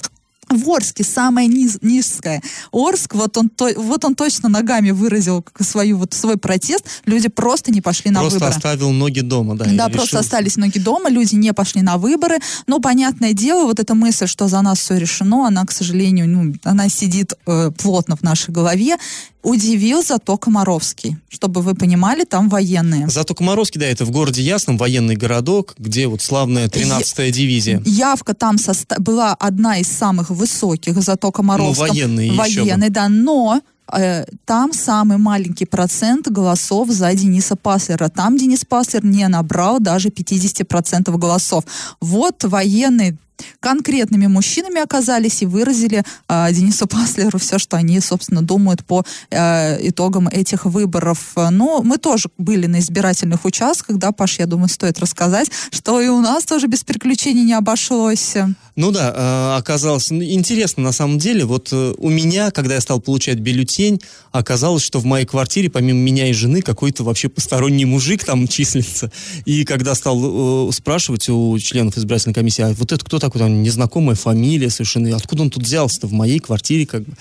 В 0.52 0.70
Орске 0.70 1.04
самая 1.04 1.46
низ, 1.46 1.78
низкая. 1.82 2.42
Орск, 2.72 3.14
вот 3.14 3.36
он, 3.36 3.48
то, 3.48 3.68
вот 3.76 4.04
он 4.04 4.14
точно 4.14 4.48
ногами 4.48 4.90
выразил 4.90 5.44
свою, 5.60 5.98
вот, 5.98 6.14
свой 6.14 6.36
протест. 6.36 6.84
Люди 7.06 7.28
просто 7.28 7.70
не 7.70 7.80
пошли 7.80 8.10
на 8.10 8.20
просто 8.20 8.36
выборы. 8.36 8.52
Просто 8.52 8.68
оставил 8.68 8.90
ноги 8.92 9.20
дома, 9.20 9.56
да. 9.56 9.64
Да, 9.64 9.88
просто 9.88 10.16
решил... 10.16 10.20
остались 10.20 10.56
ноги 10.56 10.78
дома, 10.78 11.08
люди 11.08 11.34
не 11.34 11.52
пошли 11.52 11.82
на 11.82 11.96
выборы. 11.96 12.38
Но, 12.66 12.80
понятное 12.80 13.32
дело, 13.32 13.64
вот 13.64 13.80
эта 13.80 13.94
мысль, 13.94 14.26
что 14.26 14.48
за 14.48 14.60
нас 14.62 14.78
все 14.78 14.96
решено, 14.96 15.46
она, 15.46 15.64
к 15.64 15.72
сожалению, 15.72 16.28
ну, 16.28 16.54
она 16.64 16.88
сидит 16.88 17.34
э, 17.46 17.70
плотно 17.76 18.16
в 18.16 18.22
нашей 18.22 18.50
голове. 18.50 18.96
Удивил 19.42 20.04
зато 20.04 20.36
Комаровский. 20.38 21.16
Чтобы 21.28 21.62
вы 21.62 21.74
понимали, 21.74 22.22
там 22.22 22.48
военные. 22.48 23.08
Зато 23.08 23.34
Комаровский, 23.34 23.80
да, 23.80 23.86
это 23.86 24.04
в 24.04 24.12
городе 24.12 24.40
Ясном, 24.40 24.78
военный 24.78 25.16
городок, 25.16 25.74
где 25.78 26.06
вот 26.06 26.22
славная 26.22 26.68
13-я 26.68 27.30
дивизия. 27.32 27.82
Явка 27.84 28.34
там 28.34 28.54
соста- 28.54 29.00
была 29.00 29.34
одна 29.34 29.78
из 29.78 29.88
самых 29.88 30.30
высоких, 30.42 31.02
зато 31.02 31.30
Комаровском. 31.30 31.86
Ну, 31.86 31.92
военные 31.92 32.32
Военные, 32.32 32.90
да, 32.90 33.08
но 33.08 33.60
э, 33.92 34.24
там 34.44 34.72
самый 34.72 35.18
маленький 35.18 35.66
процент 35.66 36.28
голосов 36.28 36.90
за 36.90 37.14
Дениса 37.14 37.56
Паслера. 37.56 38.08
Там 38.08 38.36
Денис 38.36 38.64
Паслер 38.64 39.04
не 39.04 39.28
набрал 39.28 39.80
даже 39.80 40.08
50% 40.08 41.18
голосов. 41.18 41.64
Вот 42.00 42.44
военные 42.44 43.16
конкретными 43.60 44.26
мужчинами 44.26 44.80
оказались 44.80 45.42
и 45.42 45.46
выразили 45.46 46.02
э, 46.28 46.52
Денису 46.52 46.86
Паслеру 46.86 47.38
все, 47.38 47.58
что 47.58 47.76
они, 47.76 48.00
собственно, 48.00 48.42
думают 48.42 48.84
по 48.84 49.04
э, 49.30 49.88
итогам 49.88 50.28
этих 50.28 50.64
выборов. 50.64 51.32
Но 51.36 51.82
мы 51.82 51.98
тоже 51.98 52.28
были 52.38 52.66
на 52.66 52.80
избирательных 52.80 53.44
участках, 53.44 53.98
да, 53.98 54.12
Паш, 54.12 54.38
я 54.38 54.46
думаю, 54.46 54.68
стоит 54.68 54.98
рассказать, 54.98 55.50
что 55.70 56.00
и 56.00 56.08
у 56.08 56.20
нас 56.20 56.44
тоже 56.44 56.66
без 56.66 56.84
приключений 56.84 57.44
не 57.44 57.54
обошлось. 57.54 58.36
Ну 58.74 58.90
да, 58.90 59.12
э, 59.14 59.58
оказалось, 59.58 60.10
ну, 60.10 60.22
интересно 60.22 60.82
на 60.82 60.92
самом 60.92 61.18
деле, 61.18 61.44
вот 61.44 61.68
э, 61.72 61.94
у 61.98 62.08
меня, 62.08 62.50
когда 62.50 62.74
я 62.74 62.80
стал 62.80 63.00
получать 63.00 63.38
бюллетень, 63.38 64.00
оказалось, 64.30 64.82
что 64.82 64.98
в 64.98 65.04
моей 65.04 65.26
квартире, 65.26 65.68
помимо 65.68 65.98
меня 65.98 66.28
и 66.28 66.32
жены, 66.32 66.62
какой-то 66.62 67.04
вообще 67.04 67.28
посторонний 67.28 67.84
мужик 67.84 68.24
там 68.24 68.48
числится. 68.52 69.12
И 69.44 69.64
когда 69.64 69.94
стал 69.94 70.68
э, 70.68 70.72
спрашивать 70.72 71.28
у 71.28 71.58
членов 71.58 71.98
избирательной 71.98 72.34
комиссии, 72.34 72.62
а 72.62 72.72
вот 72.72 72.92
это 72.92 73.04
кто 73.04 73.18
такой, 73.18 73.31
там 73.38 73.62
незнакомая 73.62 74.16
фамилия 74.16 74.70
совершенно, 74.70 75.14
откуда 75.16 75.42
он 75.42 75.50
тут 75.50 75.64
взялся-то 75.64 76.06
в 76.06 76.12
моей 76.12 76.38
квартире, 76.38 76.86
как 76.86 77.02
бы. 77.02 77.12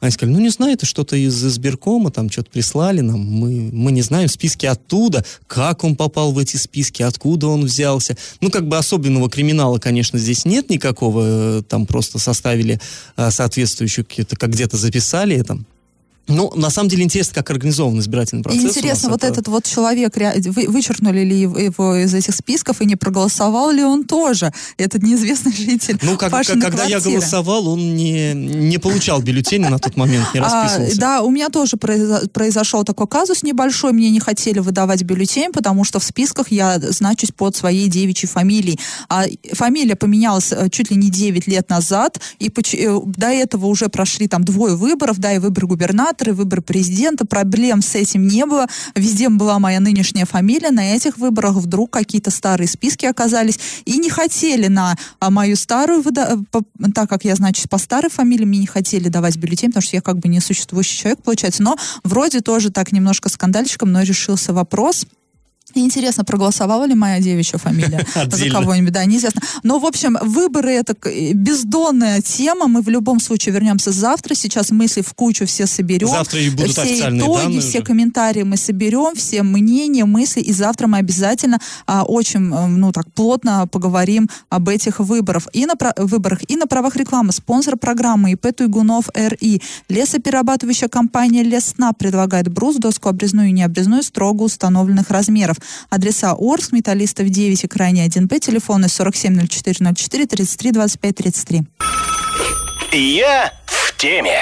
Они 0.00 0.10
сказали, 0.10 0.34
ну 0.34 0.40
не 0.40 0.48
знаю, 0.48 0.72
это 0.72 0.84
что-то 0.84 1.14
из 1.14 1.44
избиркома, 1.44 2.10
там 2.10 2.28
что-то 2.28 2.50
прислали 2.50 3.00
нам, 3.02 3.20
мы, 3.20 3.70
мы 3.72 3.92
не 3.92 4.02
знаем, 4.02 4.28
списки 4.28 4.66
оттуда, 4.66 5.24
как 5.46 5.84
он 5.84 5.94
попал 5.94 6.32
в 6.32 6.38
эти 6.38 6.56
списки, 6.56 7.02
откуда 7.02 7.46
он 7.46 7.64
взялся. 7.66 8.16
Ну 8.40 8.50
как 8.50 8.66
бы 8.66 8.76
особенного 8.76 9.30
криминала, 9.30 9.78
конечно, 9.78 10.18
здесь 10.18 10.44
нет 10.44 10.70
никакого, 10.70 11.60
э, 11.60 11.62
там 11.68 11.86
просто 11.86 12.18
составили 12.18 12.80
а, 13.14 13.30
соответствующую, 13.30 14.04
как 14.28 14.50
где-то 14.50 14.76
записали 14.76 15.36
это. 15.36 15.60
Ну, 16.28 16.52
на 16.54 16.70
самом 16.70 16.88
деле 16.88 17.02
интересно, 17.02 17.34
как 17.34 17.50
организован 17.50 17.98
избирательный 17.98 18.42
процесс. 18.42 18.62
Интересно, 18.62 19.10
вот 19.10 19.24
это... 19.24 19.32
этот 19.32 19.48
вот 19.48 19.64
человек, 19.64 20.14
вы, 20.16 20.68
вычеркнули 20.68 21.20
ли 21.24 21.40
его 21.40 21.96
из 21.96 22.14
этих 22.14 22.34
списков 22.34 22.80
и 22.80 22.86
не 22.86 22.94
проголосовал 22.94 23.70
ли 23.70 23.82
он 23.82 24.04
тоже, 24.04 24.52
этот 24.76 25.02
неизвестный 25.02 25.52
житель 25.56 25.98
Ну, 26.02 26.16
как, 26.16 26.30
как, 26.30 26.46
когда 26.46 26.70
квартиры. 26.70 26.90
я 26.90 27.00
голосовал, 27.00 27.68
он 27.68 27.96
не, 27.96 28.34
не 28.34 28.78
получал 28.78 29.20
бюллетени 29.20 29.66
на 29.66 29.78
тот 29.78 29.96
момент, 29.96 30.28
не 30.32 30.40
а, 30.40 30.44
расписывался. 30.44 30.96
А, 30.96 31.00
да, 31.00 31.22
у 31.22 31.30
меня 31.30 31.48
тоже 31.48 31.76
произошел 31.76 32.84
такой 32.84 33.08
казус 33.08 33.42
небольшой, 33.42 33.92
мне 33.92 34.10
не 34.10 34.20
хотели 34.20 34.60
выдавать 34.60 35.02
бюллетень, 35.02 35.52
потому 35.52 35.82
что 35.82 35.98
в 35.98 36.04
списках 36.04 36.52
я 36.52 36.78
значусь 36.78 37.32
под 37.32 37.56
своей 37.56 37.88
девичьей 37.88 38.28
фамилией. 38.28 38.78
А 39.08 39.24
фамилия 39.52 39.96
поменялась 39.96 40.52
э, 40.52 40.68
чуть 40.70 40.90
ли 40.90 40.96
не 40.96 41.10
9 41.10 41.48
лет 41.48 41.68
назад, 41.68 42.20
и 42.38 42.48
э, 42.48 43.00
до 43.06 43.26
этого 43.26 43.66
уже 43.66 43.88
прошли 43.88 44.28
там 44.28 44.44
двое 44.44 44.76
выборов, 44.76 45.18
да, 45.18 45.32
и 45.32 45.38
выбор 45.38 45.66
губернатора, 45.66 46.11
губернаторы, 46.12 46.32
выбор 46.32 46.62
президента, 46.62 47.24
проблем 47.26 47.82
с 47.82 47.94
этим 47.94 48.26
не 48.26 48.44
было. 48.46 48.66
Везде 48.94 49.28
была 49.28 49.58
моя 49.58 49.80
нынешняя 49.80 50.26
фамилия. 50.26 50.70
На 50.70 50.94
этих 50.94 51.18
выборах 51.18 51.54
вдруг 51.54 51.90
какие-то 51.90 52.30
старые 52.30 52.68
списки 52.68 53.06
оказались 53.06 53.58
и 53.84 53.98
не 53.98 54.10
хотели 54.10 54.68
на 54.68 54.96
а, 55.20 55.30
мою 55.30 55.56
старую, 55.56 56.02
так 56.94 57.08
как 57.08 57.24
я, 57.24 57.34
значит, 57.34 57.68
по 57.70 57.78
старой 57.78 58.10
фамилии, 58.10 58.44
мне 58.44 58.58
не 58.60 58.66
хотели 58.66 59.08
давать 59.08 59.36
бюллетень, 59.36 59.68
потому 59.68 59.82
что 59.82 59.96
я 59.96 60.02
как 60.02 60.18
бы 60.18 60.28
не 60.28 60.40
существующий 60.40 60.98
человек, 60.98 61.22
получается. 61.22 61.62
Но 61.62 61.76
вроде 62.04 62.40
тоже 62.40 62.70
так 62.70 62.92
немножко 62.92 63.28
скандальчиком, 63.28 63.92
но 63.92 64.02
решился 64.02 64.52
вопрос. 64.52 65.06
Интересно, 65.74 66.24
проголосовала 66.24 66.84
ли 66.84 66.94
моя 66.94 67.20
девичья 67.20 67.58
фамилия 67.58 68.06
за 68.30 68.50
кого-нибудь, 68.50 68.92
да, 68.92 69.04
неизвестно. 69.04 69.42
Но, 69.62 69.78
в 69.78 69.86
общем, 69.86 70.18
выборы 70.20 70.72
это 70.72 70.94
бездонная 71.34 72.20
тема. 72.20 72.66
Мы 72.66 72.82
в 72.82 72.88
любом 72.88 73.20
случае 73.20 73.54
вернемся 73.54 73.90
завтра. 73.90 74.34
Сейчас 74.34 74.70
мысли 74.70 75.02
в 75.02 75.14
кучу 75.14 75.46
все 75.46 75.66
соберем. 75.66 76.08
Завтра 76.08 76.40
и 76.40 76.50
будут 76.50 76.72
все 76.72 76.82
официальные 76.82 77.20
итоги, 77.22 77.42
данные 77.42 77.60
все 77.60 77.78
уже. 77.78 77.86
комментарии 77.86 78.42
мы 78.42 78.56
соберем, 78.56 79.14
все 79.14 79.42
мнения, 79.42 80.04
мысли. 80.04 80.40
И 80.40 80.52
завтра 80.52 80.86
мы 80.86 80.98
обязательно 80.98 81.58
а, 81.86 82.04
очень, 82.04 82.52
э, 82.52 82.66
ну 82.66 82.92
так, 82.92 83.10
плотно 83.12 83.66
поговорим 83.66 84.28
об 84.48 84.68
этих 84.68 85.00
выборах. 85.00 85.48
И 85.52 85.66
на 85.66 85.74
выборах, 85.96 86.40
и 86.48 86.56
на 86.56 86.66
правах 86.66 86.96
рекламы. 86.96 87.32
Спонсор 87.32 87.76
программы 87.76 88.32
ИП 88.32 88.54
Туйгунов 88.54 89.08
РИ. 89.14 89.62
Лесоперерабатывающая 89.88 90.88
компания 90.88 91.42
Лесна 91.42 91.92
предлагает 91.92 92.48
брус, 92.48 92.76
доску 92.76 93.08
обрезную 93.08 93.48
и 93.48 93.52
необрезную 93.52 94.02
строго 94.02 94.42
установленных 94.42 95.10
размеров. 95.10 95.56
Адреса 95.90 96.34
Орск, 96.38 96.72
Металлистов 96.72 97.28
9 97.28 97.64
и 97.64 97.68
крайне 97.68 98.06
1П, 98.06 98.38
телефоны 98.38 98.86
470404 98.86 100.26
33 100.26 100.72
25 100.72 101.14
33. 101.14 101.62
Я 102.92 103.52
в 103.66 103.96
теме 103.96 104.40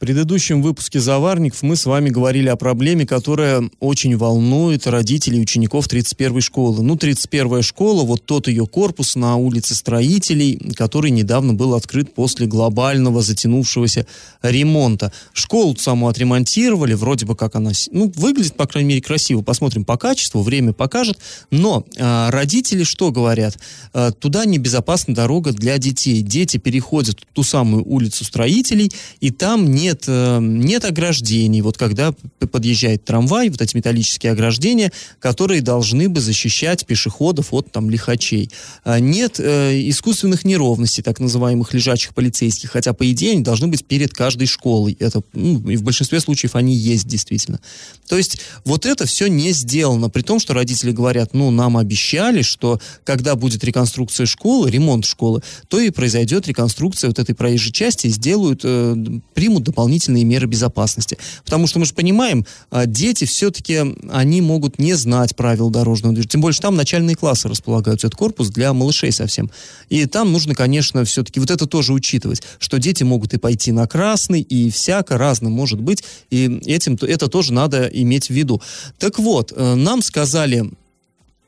предыдущем 0.00 0.62
выпуске 0.62 0.98
«Заварников» 0.98 1.62
мы 1.62 1.76
с 1.76 1.84
вами 1.84 2.08
говорили 2.08 2.48
о 2.48 2.56
проблеме, 2.56 3.06
которая 3.06 3.68
очень 3.80 4.16
волнует 4.16 4.86
родителей 4.86 5.42
учеников 5.42 5.88
31-й 5.88 6.40
школы. 6.40 6.82
Ну, 6.82 6.94
31-я 6.94 7.62
школа, 7.62 8.04
вот 8.04 8.24
тот 8.24 8.48
ее 8.48 8.66
корпус 8.66 9.14
на 9.14 9.36
улице 9.36 9.74
Строителей, 9.74 10.58
который 10.74 11.10
недавно 11.10 11.52
был 11.52 11.74
открыт 11.74 12.14
после 12.14 12.46
глобального 12.46 13.20
затянувшегося 13.20 14.06
ремонта. 14.40 15.12
Школу 15.34 15.76
саму 15.76 16.08
отремонтировали, 16.08 16.94
вроде 16.94 17.26
бы 17.26 17.36
как 17.36 17.54
она, 17.54 17.72
ну, 17.92 18.10
выглядит, 18.16 18.54
по 18.56 18.66
крайней 18.66 18.88
мере, 18.88 19.02
красиво. 19.02 19.42
Посмотрим 19.42 19.84
по 19.84 19.98
качеству, 19.98 20.40
время 20.40 20.72
покажет. 20.72 21.18
Но 21.50 21.84
э, 21.94 22.30
родители 22.30 22.84
что 22.84 23.12
говорят? 23.12 23.58
Э, 23.92 24.12
туда 24.18 24.46
небезопасна 24.46 25.14
дорога 25.14 25.52
для 25.52 25.76
детей. 25.76 26.22
Дети 26.22 26.56
переходят 26.56 27.18
ту 27.34 27.42
самую 27.42 27.84
улицу 27.84 28.24
Строителей, 28.24 28.90
и 29.20 29.30
там 29.30 29.70
не 29.70 29.89
нет, 29.90 30.04
э, 30.06 30.38
нет 30.40 30.84
ограждений. 30.84 31.62
Вот 31.62 31.76
когда 31.76 32.14
подъезжает 32.38 33.04
трамвай, 33.04 33.48
вот 33.50 33.60
эти 33.60 33.76
металлические 33.76 34.32
ограждения, 34.32 34.92
которые 35.18 35.62
должны 35.62 36.08
бы 36.08 36.20
защищать 36.20 36.86
пешеходов 36.86 37.52
от 37.52 37.72
там 37.72 37.90
лихачей. 37.90 38.50
А 38.84 39.00
нет 39.00 39.40
э, 39.40 39.88
искусственных 39.88 40.44
неровностей, 40.44 41.02
так 41.02 41.18
называемых 41.20 41.74
лежачих 41.74 42.14
полицейских, 42.14 42.70
хотя, 42.70 42.92
по 42.92 43.10
идее, 43.10 43.32
они 43.32 43.42
должны 43.42 43.66
быть 43.66 43.84
перед 43.84 44.12
каждой 44.12 44.46
школой. 44.46 44.96
Это, 45.00 45.22
ну, 45.32 45.68
и 45.68 45.76
в 45.76 45.82
большинстве 45.82 46.20
случаев 46.20 46.54
они 46.54 46.74
есть 46.74 47.06
действительно. 47.06 47.60
То 48.08 48.16
есть 48.16 48.40
вот 48.64 48.86
это 48.86 49.06
все 49.06 49.26
не 49.26 49.52
сделано, 49.52 50.08
при 50.08 50.22
том, 50.22 50.38
что 50.38 50.54
родители 50.54 50.92
говорят, 50.92 51.34
ну, 51.34 51.50
нам 51.50 51.76
обещали, 51.76 52.42
что 52.42 52.80
когда 53.04 53.34
будет 53.34 53.64
реконструкция 53.64 54.26
школы, 54.26 54.70
ремонт 54.70 55.04
школы, 55.04 55.42
то 55.68 55.80
и 55.80 55.90
произойдет 55.90 56.46
реконструкция 56.46 57.08
вот 57.08 57.18
этой 57.18 57.34
проезжей 57.34 57.72
части 57.72 58.06
и 58.06 58.10
сделают, 58.10 58.60
э, 58.64 58.96
примут 59.34 59.64
дополнительные 59.64 59.79
дополнительные 59.80 60.24
меры 60.24 60.46
безопасности. 60.46 61.16
Потому 61.44 61.66
что 61.66 61.78
мы 61.78 61.86
же 61.86 61.94
понимаем, 61.94 62.44
а, 62.70 62.84
дети 62.84 63.24
все-таки, 63.24 63.78
они 64.10 64.42
могут 64.42 64.78
не 64.78 64.92
знать 64.92 65.34
правил 65.34 65.70
дорожного 65.70 66.14
движения. 66.14 66.30
Тем 66.30 66.40
более, 66.42 66.52
что 66.52 66.64
там 66.64 66.76
начальные 66.76 67.16
классы 67.16 67.48
располагаются. 67.48 68.08
Это 68.08 68.16
корпус 68.16 68.48
для 68.50 68.74
малышей 68.74 69.10
совсем. 69.10 69.50
И 69.88 70.04
там 70.04 70.32
нужно, 70.32 70.54
конечно, 70.54 71.04
все-таки 71.04 71.40
вот 71.40 71.50
это 71.50 71.66
тоже 71.66 71.94
учитывать, 71.94 72.42
что 72.58 72.78
дети 72.78 73.04
могут 73.04 73.32
и 73.32 73.38
пойти 73.38 73.72
на 73.72 73.86
красный, 73.86 74.42
и 74.42 74.70
всяко 74.70 75.16
разно 75.16 75.48
может 75.48 75.80
быть. 75.80 76.04
И 76.28 76.60
этим, 76.66 76.98
это 77.00 77.28
тоже 77.28 77.54
надо 77.54 77.86
иметь 77.86 78.26
в 78.26 78.34
виду. 78.34 78.60
Так 78.98 79.18
вот, 79.18 79.52
э, 79.56 79.74
нам 79.76 80.02
сказали 80.02 80.70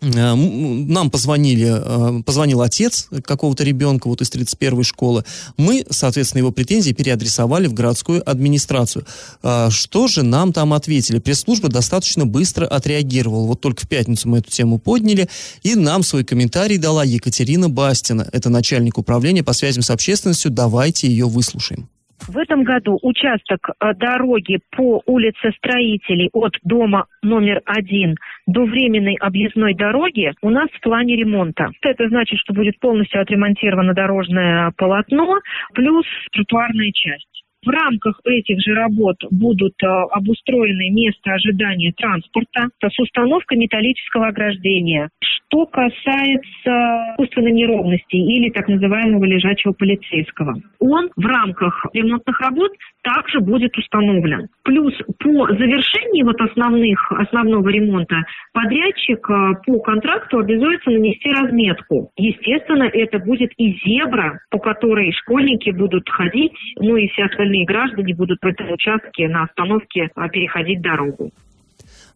нам 0.02 1.11
позвонили, 1.11 1.71
э, 1.71 2.23
позвонил 2.23 2.61
отец 2.62 3.09
какого-то 3.25 3.62
ребенка 3.62 4.09
вот 4.09 4.21
из 4.21 4.30
31-й 4.30 4.82
школы. 4.85 5.25
Мы, 5.56 5.87
соответственно, 5.90 6.40
его 6.40 6.50
претензии 6.50 6.92
переадресовали 6.92 7.68
в 7.68 7.73
городскую 7.73 8.28
администрацию. 8.28 9.06
Э, 9.42 9.68
что 9.71 10.09
же 10.09 10.25
нам 10.25 10.52
там 10.52 10.73
ответили? 10.73 11.21
Пресс-служба 11.21 11.68
достаточно 11.68 12.26
быстро 12.26 12.66
отреагировала. 12.66 13.47
Вот 13.47 13.61
только 13.61 13.85
в 13.85 13.88
пятницу 13.88 14.28
мы 14.28 14.38
эту 14.38 14.50
тему 14.50 14.78
подняли, 14.78 15.28
и 15.62 15.76
нам 15.76 16.02
свой 16.02 16.25
комментарий 16.25 16.78
дала 16.78 17.04
Екатерина 17.04 17.68
Бастина. 17.68 18.28
Это 18.32 18.50
начальник 18.50 18.99
управления 18.99 19.44
по 19.44 19.52
связям 19.52 19.82
с 19.82 19.90
общественностью. 19.90 20.50
Давайте 20.50 21.06
ее 21.06 21.26
выслушаем. 21.26 21.88
В 22.28 22.38
этом 22.38 22.62
году 22.62 22.98
участок 23.02 23.68
э, 23.68 23.94
дороги 23.94 24.60
по 24.70 25.02
улице 25.06 25.50
Строителей 25.58 26.30
от 26.32 26.56
дома 26.62 27.06
номер 27.22 27.60
один 27.64 28.16
до 28.46 28.64
временной 28.64 29.16
объездной 29.20 29.74
дороги 29.74 30.32
у 30.40 30.50
нас 30.50 30.68
в 30.70 30.80
плане 30.80 31.16
ремонта. 31.16 31.70
Это 31.82 32.08
значит, 32.08 32.38
что 32.38 32.54
будет 32.54 32.78
полностью 32.78 33.20
отремонтировано 33.20 33.92
дорожное 33.92 34.72
полотно 34.76 35.40
плюс 35.74 36.06
тротуарная 36.32 36.92
часть. 36.92 37.31
В 37.64 37.69
рамках 37.69 38.19
этих 38.25 38.61
же 38.61 38.75
работ 38.75 39.16
будут 39.31 39.75
э, 39.85 39.87
обустроены 39.87 40.90
места 40.90 41.35
ожидания 41.35 41.92
транспорта 41.97 42.69
с 42.85 42.99
установкой 42.99 43.59
металлического 43.59 44.28
ограждения. 44.28 45.11
Что 45.23 45.66
касается 45.66 47.12
искусственной 47.12 47.52
неровности 47.52 48.16
или 48.16 48.50
так 48.50 48.66
называемого 48.66 49.25
лежачего 49.25 49.75
полицейского, 49.75 50.57
он 50.81 51.11
в 51.14 51.25
рамках 51.25 51.87
ремонтных 51.92 52.40
работ 52.40 52.73
также 53.02 53.38
будет 53.38 53.76
установлен. 53.78 54.49
Плюс 54.64 54.95
по 55.19 55.47
завершении 55.47 56.23
вот 56.25 56.40
основных, 56.40 57.12
основного 57.12 57.69
ремонта 57.69 58.25
подрядчик 58.52 59.31
э, 59.31 59.52
по 59.64 59.78
контракту 59.81 60.40
обязуется 60.40 60.90
нанести 60.90 61.31
разметку. 61.31 62.11
Естественно, 62.16 62.85
это 62.85 63.21
будет 63.21 63.52
и 63.57 63.78
зебра, 63.85 64.40
по 64.50 64.59
которой 64.59 65.12
школьники 65.12 65.71
будут 65.71 66.09
ходить, 66.09 66.52
ну 66.81 66.97
и 66.97 67.07
все 67.09 67.25
остальные 67.26 67.51
граждане 67.64 68.14
будут 68.14 68.38
в 68.42 68.47
этом 68.47 68.71
участке 68.73 69.28
на 69.28 69.44
остановке 69.44 70.11
э, 70.14 70.28
переходить 70.28 70.80
дорогу. 70.80 71.30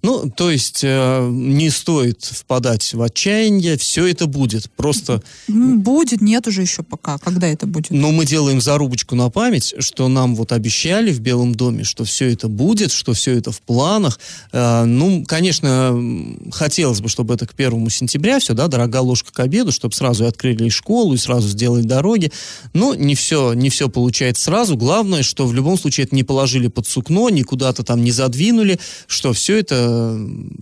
Ну, 0.07 0.31
то 0.31 0.53
есть 0.53 0.83
э, 0.85 1.29
не 1.33 1.69
стоит 1.69 2.23
впадать 2.23 2.95
в 2.95 3.03
отчаяние, 3.03 3.77
все 3.77 4.07
это 4.07 4.29
будет. 4.29 4.71
Просто... 4.77 5.21
Будет, 5.49 6.21
нет 6.21 6.47
уже 6.47 6.63
еще 6.63 6.85
пока. 6.85 7.19
Когда 7.19 7.49
это 7.49 7.67
будет? 7.67 7.91
Но 7.91 8.13
мы 8.13 8.25
делаем 8.25 8.61
зарубочку 8.61 9.17
на 9.17 9.31
память, 9.31 9.75
что 9.81 10.07
нам 10.07 10.37
вот 10.37 10.53
обещали 10.53 11.11
в 11.11 11.19
Белом 11.19 11.57
доме, 11.57 11.83
что 11.83 12.05
все 12.05 12.33
это 12.33 12.47
будет, 12.47 12.93
что 12.93 13.15
все 13.15 13.37
это 13.37 13.51
в 13.51 13.61
планах. 13.63 14.21
Э, 14.53 14.85
ну, 14.85 15.25
конечно, 15.27 16.01
хотелось 16.53 17.01
бы, 17.01 17.09
чтобы 17.09 17.35
это 17.35 17.45
к 17.49 17.55
первому 17.55 17.91
сентября 17.91 18.39
все, 18.39 18.55
да, 18.55 18.69
дорога 18.69 19.01
ложка 19.01 19.33
к 19.33 19.41
обеду, 19.41 19.73
чтобы 19.73 19.97
сразу 19.97 20.23
и 20.23 20.29
открыли 20.29 20.67
и 20.67 20.71
школу, 20.71 21.15
и 21.15 21.19
сразу 21.19 21.49
сделали 21.49 21.83
дороги. 21.83 22.31
Но 22.75 22.95
не 22.95 23.17
все, 23.17 23.55
не 23.55 23.71
все 23.71 23.89
получается 23.89 24.45
сразу. 24.45 24.77
Главное, 24.77 25.25
что 25.25 25.49
в 25.49 25.53
любом 25.53 25.77
случае 25.77 26.07
это 26.07 26.15
не 26.15 26.23
положили 26.23 26.69
под 26.69 26.87
сукно, 26.87 27.29
ни 27.29 27.43
куда-то 27.43 27.83
там 27.83 28.05
не 28.05 28.13
задвинули, 28.13 28.79
что 29.09 29.33
все 29.33 29.57
это 29.57 29.96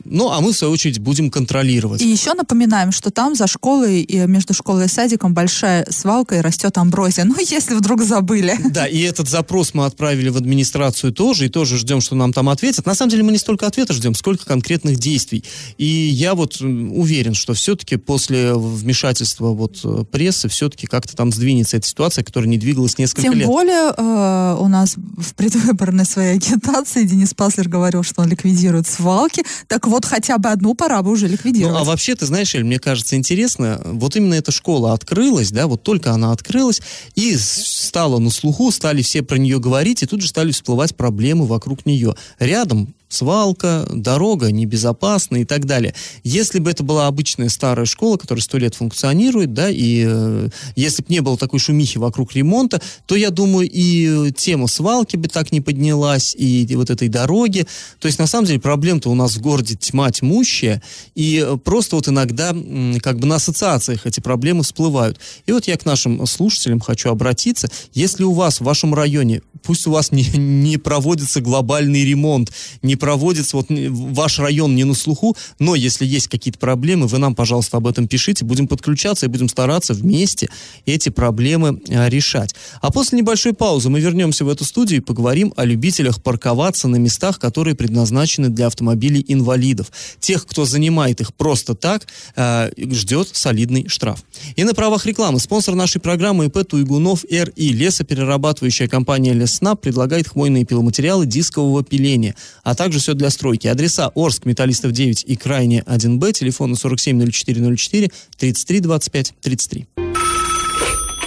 ну, 0.05 0.31
а 0.31 0.41
мы, 0.41 0.53
в 0.53 0.57
свою 0.57 0.73
очередь, 0.73 0.99
будем 0.99 1.31
контролировать. 1.31 2.03
И 2.03 2.09
еще 2.09 2.35
напоминаем, 2.35 2.93
что 2.93 3.11
там 3.11 3.35
за 3.35 3.47
школой 3.47 4.03
и 4.03 4.27
между 4.27 4.55
школой 4.55 4.87
и 4.87 4.89
садиком 4.89 5.35
большая 5.35 5.87
свалка 5.91 6.37
и 6.37 6.41
растет 6.41 6.77
амброзия. 6.79 7.25
Ну, 7.25 7.37
если 7.39 7.75
вдруг 7.75 8.03
забыли. 8.03 8.57
Да, 8.71 8.87
и 8.87 9.01
этот 9.01 9.29
запрос 9.29 9.75
мы 9.75 9.87
отправили 9.87 10.29
в 10.29 10.37
администрацию 10.37 11.13
тоже, 11.13 11.47
и 11.47 11.49
тоже 11.49 11.79
ждем, 11.79 12.01
что 12.01 12.15
нам 12.15 12.33
там 12.33 12.49
ответят. 12.49 12.87
На 12.87 12.95
самом 12.95 13.11
деле 13.11 13.23
мы 13.23 13.33
не 13.33 13.39
столько 13.39 13.67
ответа 13.67 13.93
ждем, 13.93 14.15
сколько 14.15 14.45
конкретных 14.45 14.99
действий. 14.99 15.45
И 15.79 15.87
я 15.87 16.35
вот 16.35 16.61
уверен, 16.61 17.35
что 17.35 17.55
все-таки 17.55 17.97
после 17.97 18.55
вмешательства 18.55 19.49
вот 19.49 19.81
э, 19.85 20.05
прессы 20.11 20.49
все-таки 20.49 20.87
как-то 20.87 21.17
там 21.17 21.33
сдвинется 21.33 21.77
эта 21.77 21.87
ситуация, 21.87 22.25
которая 22.25 22.49
не 22.49 22.59
двигалась 22.59 22.99
несколько 22.99 23.23
Тем 23.23 23.33
лет. 23.33 23.43
Тем 23.43 23.51
более 23.51 23.95
э, 23.97 24.57
у 24.61 24.69
нас 24.69 24.97
в 24.97 25.35
предвыборной 25.35 26.05
своей 26.05 26.35
агитации 26.35 27.05
Денис 27.05 27.35
Паслер 27.35 27.69
говорил, 27.69 28.03
что 28.03 28.23
он 28.23 28.29
ликвидирует 28.29 28.87
свалку 28.87 29.14
свалки. 29.15 29.43
Так 29.69 29.87
вот, 29.87 30.05
хотя 30.05 30.39
бы 30.39 30.49
одну 30.51 30.75
пора 30.75 31.03
бы 31.03 31.11
уже 31.11 31.29
ликвидировать. 31.29 31.75
Ну, 31.75 31.81
а 31.81 31.85
вообще, 31.85 32.15
ты 32.15 32.27
знаешь, 32.27 32.55
Эль, 32.55 32.65
мне 32.65 32.79
кажется 32.79 33.17
интересно, 33.17 33.81
вот 33.85 34.17
именно 34.17 34.35
эта 34.35 34.53
школа 34.53 34.93
открылась, 34.93 35.51
да, 35.51 35.67
вот 35.67 35.83
только 35.83 36.13
она 36.13 36.33
открылась, 36.33 36.81
и 37.15 37.37
стала 37.37 38.19
на 38.19 38.31
слуху, 38.31 38.71
стали 38.71 39.03
все 39.03 39.23
про 39.23 39.37
нее 39.37 39.59
говорить, 39.59 40.03
и 40.03 40.07
тут 40.07 40.21
же 40.21 40.29
стали 40.29 40.53
всплывать 40.53 40.97
проблемы 40.97 41.47
вокруг 41.47 41.87
нее. 41.87 42.15
Рядом 42.39 42.94
свалка, 43.15 43.87
дорога 43.91 44.51
небезопасна 44.53 45.39
и 45.39 45.45
так 45.45 45.65
далее. 45.67 45.95
Если 46.23 46.59
бы 46.59 46.71
это 46.71 46.83
была 46.83 47.07
обычная 47.07 47.49
старая 47.49 47.87
школа, 47.87 48.17
которая 48.17 48.43
сто 48.43 48.59
лет 48.59 48.75
функционирует, 48.75 49.55
да, 49.55 49.71
и 49.71 50.05
э, 50.07 50.49
если 50.77 51.03
бы 51.03 51.09
не 51.09 51.21
было 51.21 51.39
такой 51.39 51.59
шумихи 51.61 51.99
вокруг 51.99 52.35
ремонта, 52.35 52.81
то, 53.07 53.17
я 53.17 53.31
думаю, 53.31 53.69
и 53.71 54.33
тема 54.33 54.67
свалки 54.67 55.17
бы 55.17 55.29
так 55.29 55.53
не 55.53 55.61
поднялась, 55.61 56.35
и, 56.37 56.65
и 56.65 56.77
вот 56.77 56.91
этой 56.91 57.09
дороги. 57.09 57.67
То 57.99 58.07
есть, 58.07 58.19
на 58.19 58.27
самом 58.27 58.47
деле, 58.47 58.61
проблем-то 58.61 59.11
у 59.11 59.15
нас 59.15 59.37
в 59.37 59.41
городе 59.41 59.77
тьма 59.77 60.11
тьмущая, 60.11 60.83
и 61.15 61.47
просто 61.65 61.97
вот 61.97 62.09
иногда 62.09 62.55
как 63.03 63.19
бы 63.19 63.27
на 63.27 63.37
ассоциациях 63.37 64.07
эти 64.07 64.21
проблемы 64.21 64.63
всплывают. 64.63 65.19
И 65.47 65.53
вот 65.53 65.67
я 65.67 65.77
к 65.77 65.85
нашим 65.85 66.27
слушателям 66.27 66.81
хочу 66.81 67.11
обратиться. 67.11 67.69
Если 67.93 68.25
у 68.25 68.33
вас 68.33 68.61
в 68.61 68.65
вашем 68.65 68.95
районе, 68.95 69.43
пусть 69.63 69.87
у 69.87 69.91
вас 69.91 70.13
не, 70.13 70.25
не 70.37 70.77
проводится 70.77 71.41
глобальный 71.41 72.05
ремонт, 72.05 72.53
не 72.83 72.97
проводится, 73.05 73.59
вот 73.59 73.67
ваш 73.69 74.39
район 74.39 74.75
не 74.75 74.85
на 74.85 74.95
слуху, 74.95 75.37
но 75.59 75.75
если 75.75 76.07
есть 76.07 76.29
какие-то 76.29 76.59
проблемы, 76.59 77.07
вы 77.07 77.19
нам, 77.19 77.35
пожалуйста, 77.35 77.77
об 77.77 77.87
этом 77.87 78.09
пишите, 78.09 78.47
будем 78.47 78.67
подключаться 78.67 79.27
и 79.27 79.29
будем 79.29 79.51
стараться 79.51 79.93
вместе 79.93 80.49
эти 80.87 81.11
проблемы 81.11 81.83
а, 81.91 82.09
решать. 82.09 82.55
А 82.81 82.91
после 82.91 83.19
небольшой 83.19 83.53
паузы 83.53 83.91
мы 83.91 84.01
вернемся 84.01 84.47
в 84.47 84.49
эту 84.49 84.65
студию 84.65 85.03
и 85.03 85.05
поговорим 85.05 85.53
о 85.55 85.67
любителях 85.67 86.23
парковаться 86.23 86.89
на 86.89 86.97
местах, 86.97 87.39
которые 87.39 87.75
предназначены 87.75 88.49
для 88.49 88.69
автомобилей 88.69 89.23
инвалидов. 89.29 89.93
Тех, 90.19 90.47
кто 90.47 90.65
занимает 90.65 91.21
их 91.21 91.35
просто 91.35 91.75
так, 91.75 92.07
э, 92.37 92.71
ждет 92.91 93.29
солидный 93.33 93.87
штраф. 93.87 94.25
И 94.57 94.65
на 94.65 94.73
правах 94.73 95.05
рекламы 95.05 95.41
спонсор 95.41 95.75
нашей 95.75 96.01
программы 96.01 96.47
ИП 96.47 96.67
Туйгунов 96.67 97.27
РИ, 97.31 97.69
лесоперерабатывающая 97.73 98.89
компания 98.89 99.35
Леснаб, 99.35 99.83
предлагает 99.83 100.29
хвойные 100.29 100.65
пиломатериалы 100.65 101.27
дискового 101.27 101.85
пиления, 101.85 102.35
а 102.63 102.75
также 102.75 102.84
также 102.85 102.99
все 102.99 103.15
для 103.15 103.31
стройки. 103.31 103.67
Адреса 103.67 104.13
Орск, 104.15 104.45
Металлистов 104.45 104.93
9 104.93 105.25
и 105.27 105.37
Крайне 105.37 105.83
1Б, 105.87 106.33
телефоны 106.33 106.75
470404 106.75 108.13
33 108.37 108.81
25 108.81 109.35
33. 109.41 109.87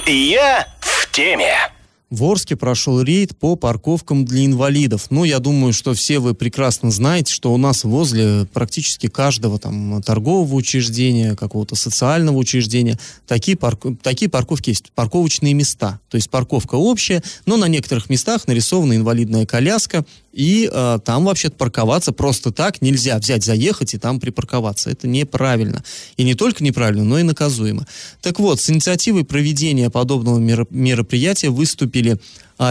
Я 0.05 0.67
в 0.79 1.11
теме. 1.11 1.55
В 2.09 2.23
Орске 2.23 2.55
прошел 2.55 3.01
рейд 3.01 3.35
по 3.37 3.57
парковкам 3.57 4.23
для 4.23 4.45
инвалидов. 4.45 5.07
Ну, 5.09 5.25
я 5.25 5.39
думаю, 5.39 5.73
что 5.73 5.93
все 5.93 6.19
вы 6.19 6.33
прекрасно 6.33 6.89
знаете, 6.89 7.33
что 7.33 7.51
у 7.51 7.57
нас 7.57 7.83
возле 7.83 8.45
практически 8.53 9.07
каждого 9.07 9.59
там 9.59 10.01
торгового 10.01 10.55
учреждения, 10.55 11.35
какого-то 11.35 11.75
социального 11.75 12.37
учреждения 12.37 12.97
такие, 13.25 13.57
парк... 13.57 13.83
такие 14.01 14.29
парковки 14.29 14.69
есть, 14.69 14.91
парковочные 14.95 15.53
места. 15.53 15.99
То 16.07 16.15
есть 16.15 16.29
парковка 16.29 16.75
общая, 16.75 17.21
но 17.45 17.57
на 17.57 17.67
некоторых 17.67 18.09
местах 18.09 18.47
нарисована 18.47 18.95
инвалидная 18.95 19.45
коляска, 19.45 20.05
и 20.37 20.69
э, 20.71 20.99
там 21.03 21.25
вообще 21.25 21.49
парковаться 21.49 22.11
просто 22.11 22.51
так 22.51 22.83
нельзя. 22.83 23.17
Взять, 23.17 23.43
заехать 23.43 23.95
и 23.95 23.97
там 23.97 24.19
припарковаться. 24.19 24.91
Это 24.91 25.07
неправильно. 25.07 25.83
И 26.15 26.23
не 26.23 26.35
только 26.35 26.63
неправильно, 26.63 27.03
но 27.03 27.17
и 27.17 27.23
наказуемо. 27.23 27.87
Так 28.21 28.39
вот, 28.39 28.61
с 28.61 28.69
инициативой 28.69 29.25
проведения 29.25 29.89
подобного 29.89 30.37
мероприятия 30.37 31.49
выступили 31.49 32.19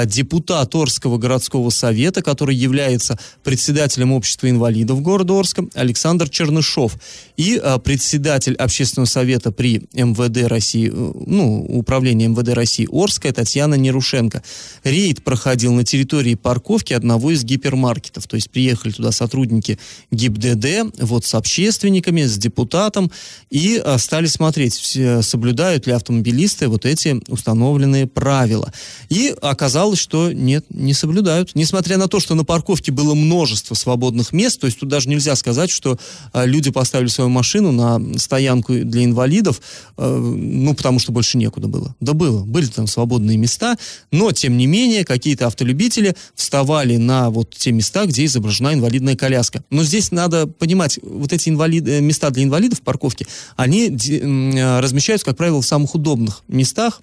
депутат 0.04 0.74
Орского 0.74 1.18
городского 1.18 1.70
совета, 1.70 2.22
который 2.22 2.56
является 2.56 3.18
председателем 3.44 4.12
общества 4.12 4.50
инвалидов 4.50 5.00
города 5.00 5.38
Орска, 5.38 5.64
Александр 5.74 6.28
Чернышов, 6.28 6.96
и 7.36 7.60
а, 7.62 7.78
председатель 7.78 8.54
общественного 8.54 9.06
совета 9.06 9.52
при 9.52 9.84
МВД 9.92 10.48
России, 10.48 10.90
э, 10.92 11.12
ну, 11.26 11.64
управления 11.68 12.28
МВД 12.28 12.48
России 12.54 12.88
Орская 12.90 13.32
Татьяна 13.32 13.74
Нерушенко. 13.74 14.42
Рейд 14.84 15.22
проходил 15.22 15.72
на 15.72 15.84
территории 15.84 16.34
парковки 16.34 16.92
одного 16.92 17.30
из 17.30 17.44
гипермаркетов, 17.44 18.26
то 18.26 18.36
есть 18.36 18.50
приехали 18.50 18.92
туда 18.92 19.12
сотрудники 19.12 19.78
ГИБДД, 20.10 21.02
вот 21.02 21.24
с 21.24 21.34
общественниками, 21.34 22.22
с 22.22 22.36
депутатом, 22.38 23.12
и 23.50 23.80
а, 23.84 23.98
стали 23.98 24.26
смотреть, 24.26 24.98
соблюдают 25.22 25.86
ли 25.86 25.92
автомобилисты 25.92 26.68
вот 26.68 26.86
эти 26.86 27.20
установленные 27.28 28.06
правила. 28.06 28.72
И 29.08 29.34
оказалось, 29.40 29.75
оказалось, 29.76 29.98
что 29.98 30.32
нет, 30.32 30.64
не 30.70 30.94
соблюдают. 30.94 31.50
Несмотря 31.54 31.98
на 31.98 32.08
то, 32.08 32.18
что 32.18 32.34
на 32.34 32.44
парковке 32.44 32.92
было 32.92 33.14
множество 33.14 33.74
свободных 33.74 34.32
мест, 34.32 34.58
то 34.58 34.66
есть 34.66 34.80
тут 34.80 34.88
даже 34.88 35.10
нельзя 35.10 35.36
сказать, 35.36 35.70
что 35.70 35.98
э, 36.32 36.46
люди 36.46 36.70
поставили 36.70 37.08
свою 37.08 37.28
машину 37.28 37.72
на 37.72 38.00
стоянку 38.18 38.72
для 38.72 39.04
инвалидов, 39.04 39.60
э, 39.98 40.16
ну, 40.16 40.74
потому 40.74 40.98
что 40.98 41.12
больше 41.12 41.36
некуда 41.36 41.68
было. 41.68 41.94
Да 42.00 42.14
было, 42.14 42.42
были 42.44 42.66
там 42.66 42.86
свободные 42.86 43.36
места, 43.36 43.76
но, 44.10 44.32
тем 44.32 44.56
не 44.56 44.66
менее, 44.66 45.04
какие-то 45.04 45.46
автолюбители 45.46 46.16
вставали 46.34 46.96
на 46.96 47.28
вот 47.28 47.50
те 47.54 47.70
места, 47.70 48.06
где 48.06 48.24
изображена 48.24 48.72
инвалидная 48.72 49.14
коляска. 49.14 49.62
Но 49.68 49.84
здесь 49.84 50.10
надо 50.10 50.46
понимать, 50.46 50.98
вот 51.02 51.34
эти 51.34 51.50
инвалид, 51.50 51.86
э, 51.86 52.00
места 52.00 52.30
для 52.30 52.44
инвалидов 52.44 52.78
в 52.78 52.82
парковке, 52.82 53.26
они 53.56 53.90
э, 53.90 54.80
размещаются, 54.80 55.26
как 55.26 55.36
правило, 55.36 55.60
в 55.60 55.66
самых 55.66 55.94
удобных 55.94 56.44
местах, 56.48 57.02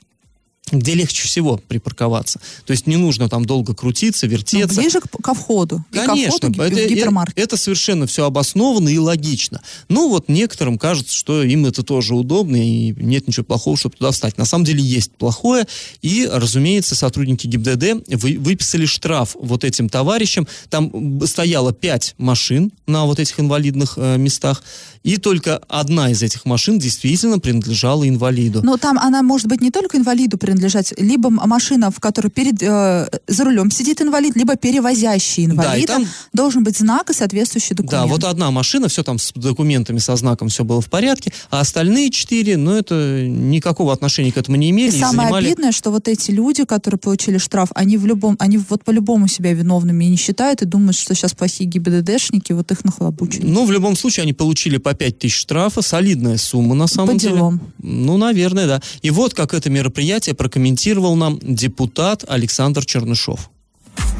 где 0.71 0.93
легче 0.95 1.28
всего 1.28 1.58
припарковаться. 1.58 2.39
То 2.65 2.71
есть 2.71 2.88
не 2.88 2.95
нужно 2.95 3.30
там 3.30 3.45
долго 3.45 3.76
крутиться, 3.76 4.28
вертеться. 4.28 4.76
Ну, 4.76 4.82
ближе 4.82 5.02
к, 5.02 5.21
ко 5.21 5.34
входу. 5.34 5.84
Конечно, 5.91 6.47
ко 6.47 6.54
входу 6.54 6.62
это, 6.63 6.88
гипермаркет. 6.88 7.38
это 7.38 7.58
совершенно 7.58 8.08
все 8.08 8.26
обоснованно 8.26 8.89
и 8.89 8.97
логично. 8.97 9.62
Ну 9.89 10.10
вот 10.10 10.30
некоторым 10.30 10.78
кажется, 10.78 11.13
что 11.13 11.43
им 11.43 11.65
это 11.65 11.84
тоже 11.84 12.15
удобно 12.15 12.56
и 12.56 12.93
нет 12.97 13.28
ничего 13.28 13.43
плохого, 13.43 13.78
чтобы 13.78 13.97
туда 13.97 14.12
встать. 14.12 14.38
На 14.38 14.45
самом 14.45 14.65
деле 14.65 14.82
есть 14.82 15.12
плохое, 15.12 15.67
и, 16.02 16.28
разумеется, 16.32 16.95
сотрудники 16.95 17.45
ГИБДД 17.45 18.08
вы, 18.15 18.38
выписали 18.39 18.86
штраф 18.86 19.36
вот 19.39 19.63
этим 19.63 19.89
товарищам. 19.89 20.47
Там 20.69 21.21
стояло 21.26 21.73
пять 21.73 22.15
машин 22.17 22.71
на 22.88 23.06
вот 23.06 23.19
этих 23.19 23.39
инвалидных 23.39 23.93
э, 23.97 24.17
местах, 24.17 24.63
и 25.04 25.17
только 25.17 25.58
одна 25.67 26.10
из 26.10 26.23
этих 26.23 26.45
машин 26.45 26.80
действительно 26.80 27.39
принадлежала 27.39 28.08
инвалиду. 28.08 28.62
Но 28.63 28.78
там 28.78 28.97
она 28.97 29.21
может 29.21 29.47
быть 29.47 29.62
не 29.62 29.69
только 29.69 29.97
инвалиду 29.97 30.38
принадлежать, 30.54 30.94
либо 30.98 31.30
машина, 31.30 31.92
в 31.92 32.00
которой 32.00 32.30
перед, 32.30 32.62
э, 32.62 33.10
за 33.28 33.44
рулем 33.44 33.72
сидит 33.72 34.02
инвалид, 34.02 34.36
либо 34.36 34.56
перевозящий 34.56 35.46
инвалида. 35.46 35.88
Да, 35.88 35.94
там... 35.94 36.08
Должен 36.34 36.63
быть 36.63 36.78
знак 36.78 37.10
и 37.10 37.13
соответствующий 37.13 37.76
документ. 37.76 37.92
Да, 37.92 38.06
вот 38.06 38.24
одна 38.24 38.52
машина, 38.52 38.88
все 38.88 39.04
там 39.04 39.20
с 39.20 39.32
документами, 39.34 39.98
со 40.00 40.16
знаком, 40.16 40.50
все 40.50 40.63
было 40.63 40.82
в 40.82 40.89
порядке, 40.89 41.34
а 41.50 41.60
остальные 41.60 42.12
четыре, 42.12 42.58
ну, 42.58 42.72
это 42.72 43.26
никакого 43.28 43.94
отношения 43.94 44.32
к 44.32 44.38
этому 44.38 44.58
не 44.58 44.70
имели. 44.70 44.92
И, 44.92 44.98
и 44.98 45.00
самое 45.00 45.28
занимали... 45.28 45.46
обидное, 45.46 45.72
что 45.72 45.92
вот 45.92 46.08
эти 46.08 46.32
люди, 46.32 46.66
которые 46.66 47.00
получили 47.00 47.38
штраф, 47.38 47.70
они 47.76 47.98
в 47.98 48.06
любом, 48.06 48.36
они 48.39 48.58
вот 48.58 48.84
по-любому 48.84 49.28
себя 49.28 49.54
виновными 49.54 50.06
не 50.06 50.18
считают 50.18 50.62
и 50.62 50.66
думают, 50.66 50.96
что 50.98 51.16
сейчас 51.16 51.34
плохие 51.34 51.70
ГИБДДшники, 51.70 52.54
вот 52.54 52.72
их 52.72 52.86
нахлобучили. 52.86 53.46
Ну, 53.46 53.66
в 53.66 53.72
любом 53.72 53.96
случае, 53.96 54.24
они 54.24 54.34
получили 54.34 54.78
по 54.78 54.94
5 54.94 55.20
тысяч 55.20 55.36
штрафа, 55.36 55.82
солидная 55.82 56.38
сумма 56.38 56.76
на 56.76 56.88
самом 56.88 57.16
По 57.16 57.20
деле. 57.20 57.36
делам. 57.36 57.62
Ну, 57.80 58.18
наверное, 58.18 58.68
да. 58.68 58.82
И 59.02 59.10
вот 59.10 59.34
как 59.34 59.54
это 59.54 59.70
мероприятие 59.70 60.36
прокомментировал 60.43 61.15
нам 61.15 61.39
депутат 61.41 62.25
Александр 62.27 62.86
Чернышов 62.86 63.49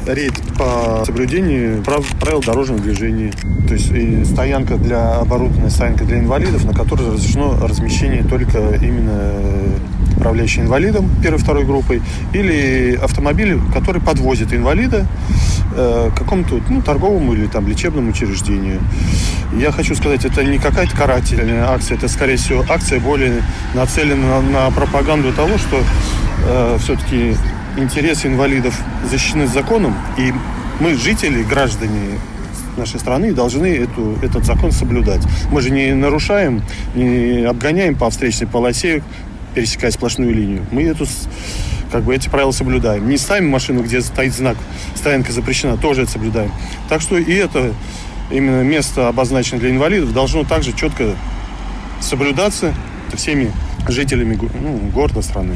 рейд 0.06 0.34
по 0.58 1.02
соблюдению 1.04 1.82
прав, 1.82 2.06
правил 2.20 2.42
дорожного 2.42 2.80
движения. 2.80 3.32
То 3.66 3.74
есть 3.74 3.90
и 3.90 4.24
стоянка 4.24 4.76
для 4.76 5.16
оборудованная 5.16 5.70
стоянка 5.70 6.04
для 6.04 6.18
инвалидов, 6.20 6.64
на 6.64 6.74
которой 6.74 7.10
разрешено 7.10 7.58
размещение 7.66 8.22
только 8.22 8.58
именно 8.74 9.32
управляющий 10.24 10.62
инвалидом 10.62 11.10
первой 11.22 11.38
второй 11.38 11.64
группой 11.64 12.00
или 12.32 12.98
автомобили, 13.02 13.60
который 13.74 14.00
подвозит 14.00 14.54
инвалида 14.54 15.06
э, 15.76 16.10
к 16.14 16.18
какому-то 16.18 16.62
ну, 16.70 16.80
торговому 16.80 17.34
или 17.34 17.44
там 17.44 17.68
лечебному 17.68 18.08
учреждению. 18.08 18.80
Я 19.52 19.70
хочу 19.70 19.94
сказать, 19.94 20.24
это 20.24 20.42
не 20.42 20.58
какая-то 20.58 20.96
карательная 20.96 21.68
акция, 21.68 21.98
это, 21.98 22.08
скорее 22.08 22.36
всего, 22.36 22.64
акция 22.70 23.00
более 23.00 23.42
нацелена 23.74 24.40
на, 24.40 24.40
на 24.40 24.70
пропаганду 24.70 25.30
того, 25.34 25.58
что 25.58 25.82
э, 26.46 26.78
все-таки 26.80 27.36
интересы 27.76 28.28
инвалидов 28.28 28.74
защищены 29.10 29.46
законом, 29.46 29.94
и 30.16 30.32
мы, 30.80 30.94
жители, 30.94 31.42
граждане 31.42 32.18
нашей 32.78 32.98
страны, 32.98 33.32
должны 33.32 33.66
эту, 33.66 34.16
этот 34.22 34.46
закон 34.46 34.72
соблюдать. 34.72 35.20
Мы 35.52 35.60
же 35.60 35.70
не 35.70 35.92
нарушаем, 35.94 36.62
не 36.94 37.44
обгоняем 37.44 37.94
по 37.94 38.08
встречной 38.08 38.48
полосе, 38.48 39.02
пересекая 39.54 39.90
сплошную 39.90 40.34
линию. 40.34 40.64
Мы 40.70 40.84
эту, 40.84 41.06
как 41.90 42.04
бы 42.04 42.14
эти 42.14 42.28
правила 42.28 42.50
соблюдаем. 42.50 43.08
Не 43.08 43.16
ставим 43.16 43.48
машину, 43.48 43.82
где 43.82 44.00
стоит 44.00 44.34
знак 44.34 44.56
«стоянка 44.94 45.32
запрещена», 45.32 45.76
тоже 45.76 46.02
это 46.02 46.12
соблюдаем. 46.12 46.52
Так 46.88 47.00
что 47.00 47.16
и 47.16 47.32
это 47.34 47.72
именно 48.30 48.62
место, 48.62 49.08
обозначенное 49.08 49.60
для 49.60 49.70
инвалидов, 49.70 50.12
должно 50.12 50.44
также 50.44 50.72
четко 50.72 51.14
соблюдаться 52.00 52.74
всеми 53.14 53.52
жителями 53.88 54.38
ну, 54.60 54.90
города, 54.92 55.22
страны. 55.22 55.54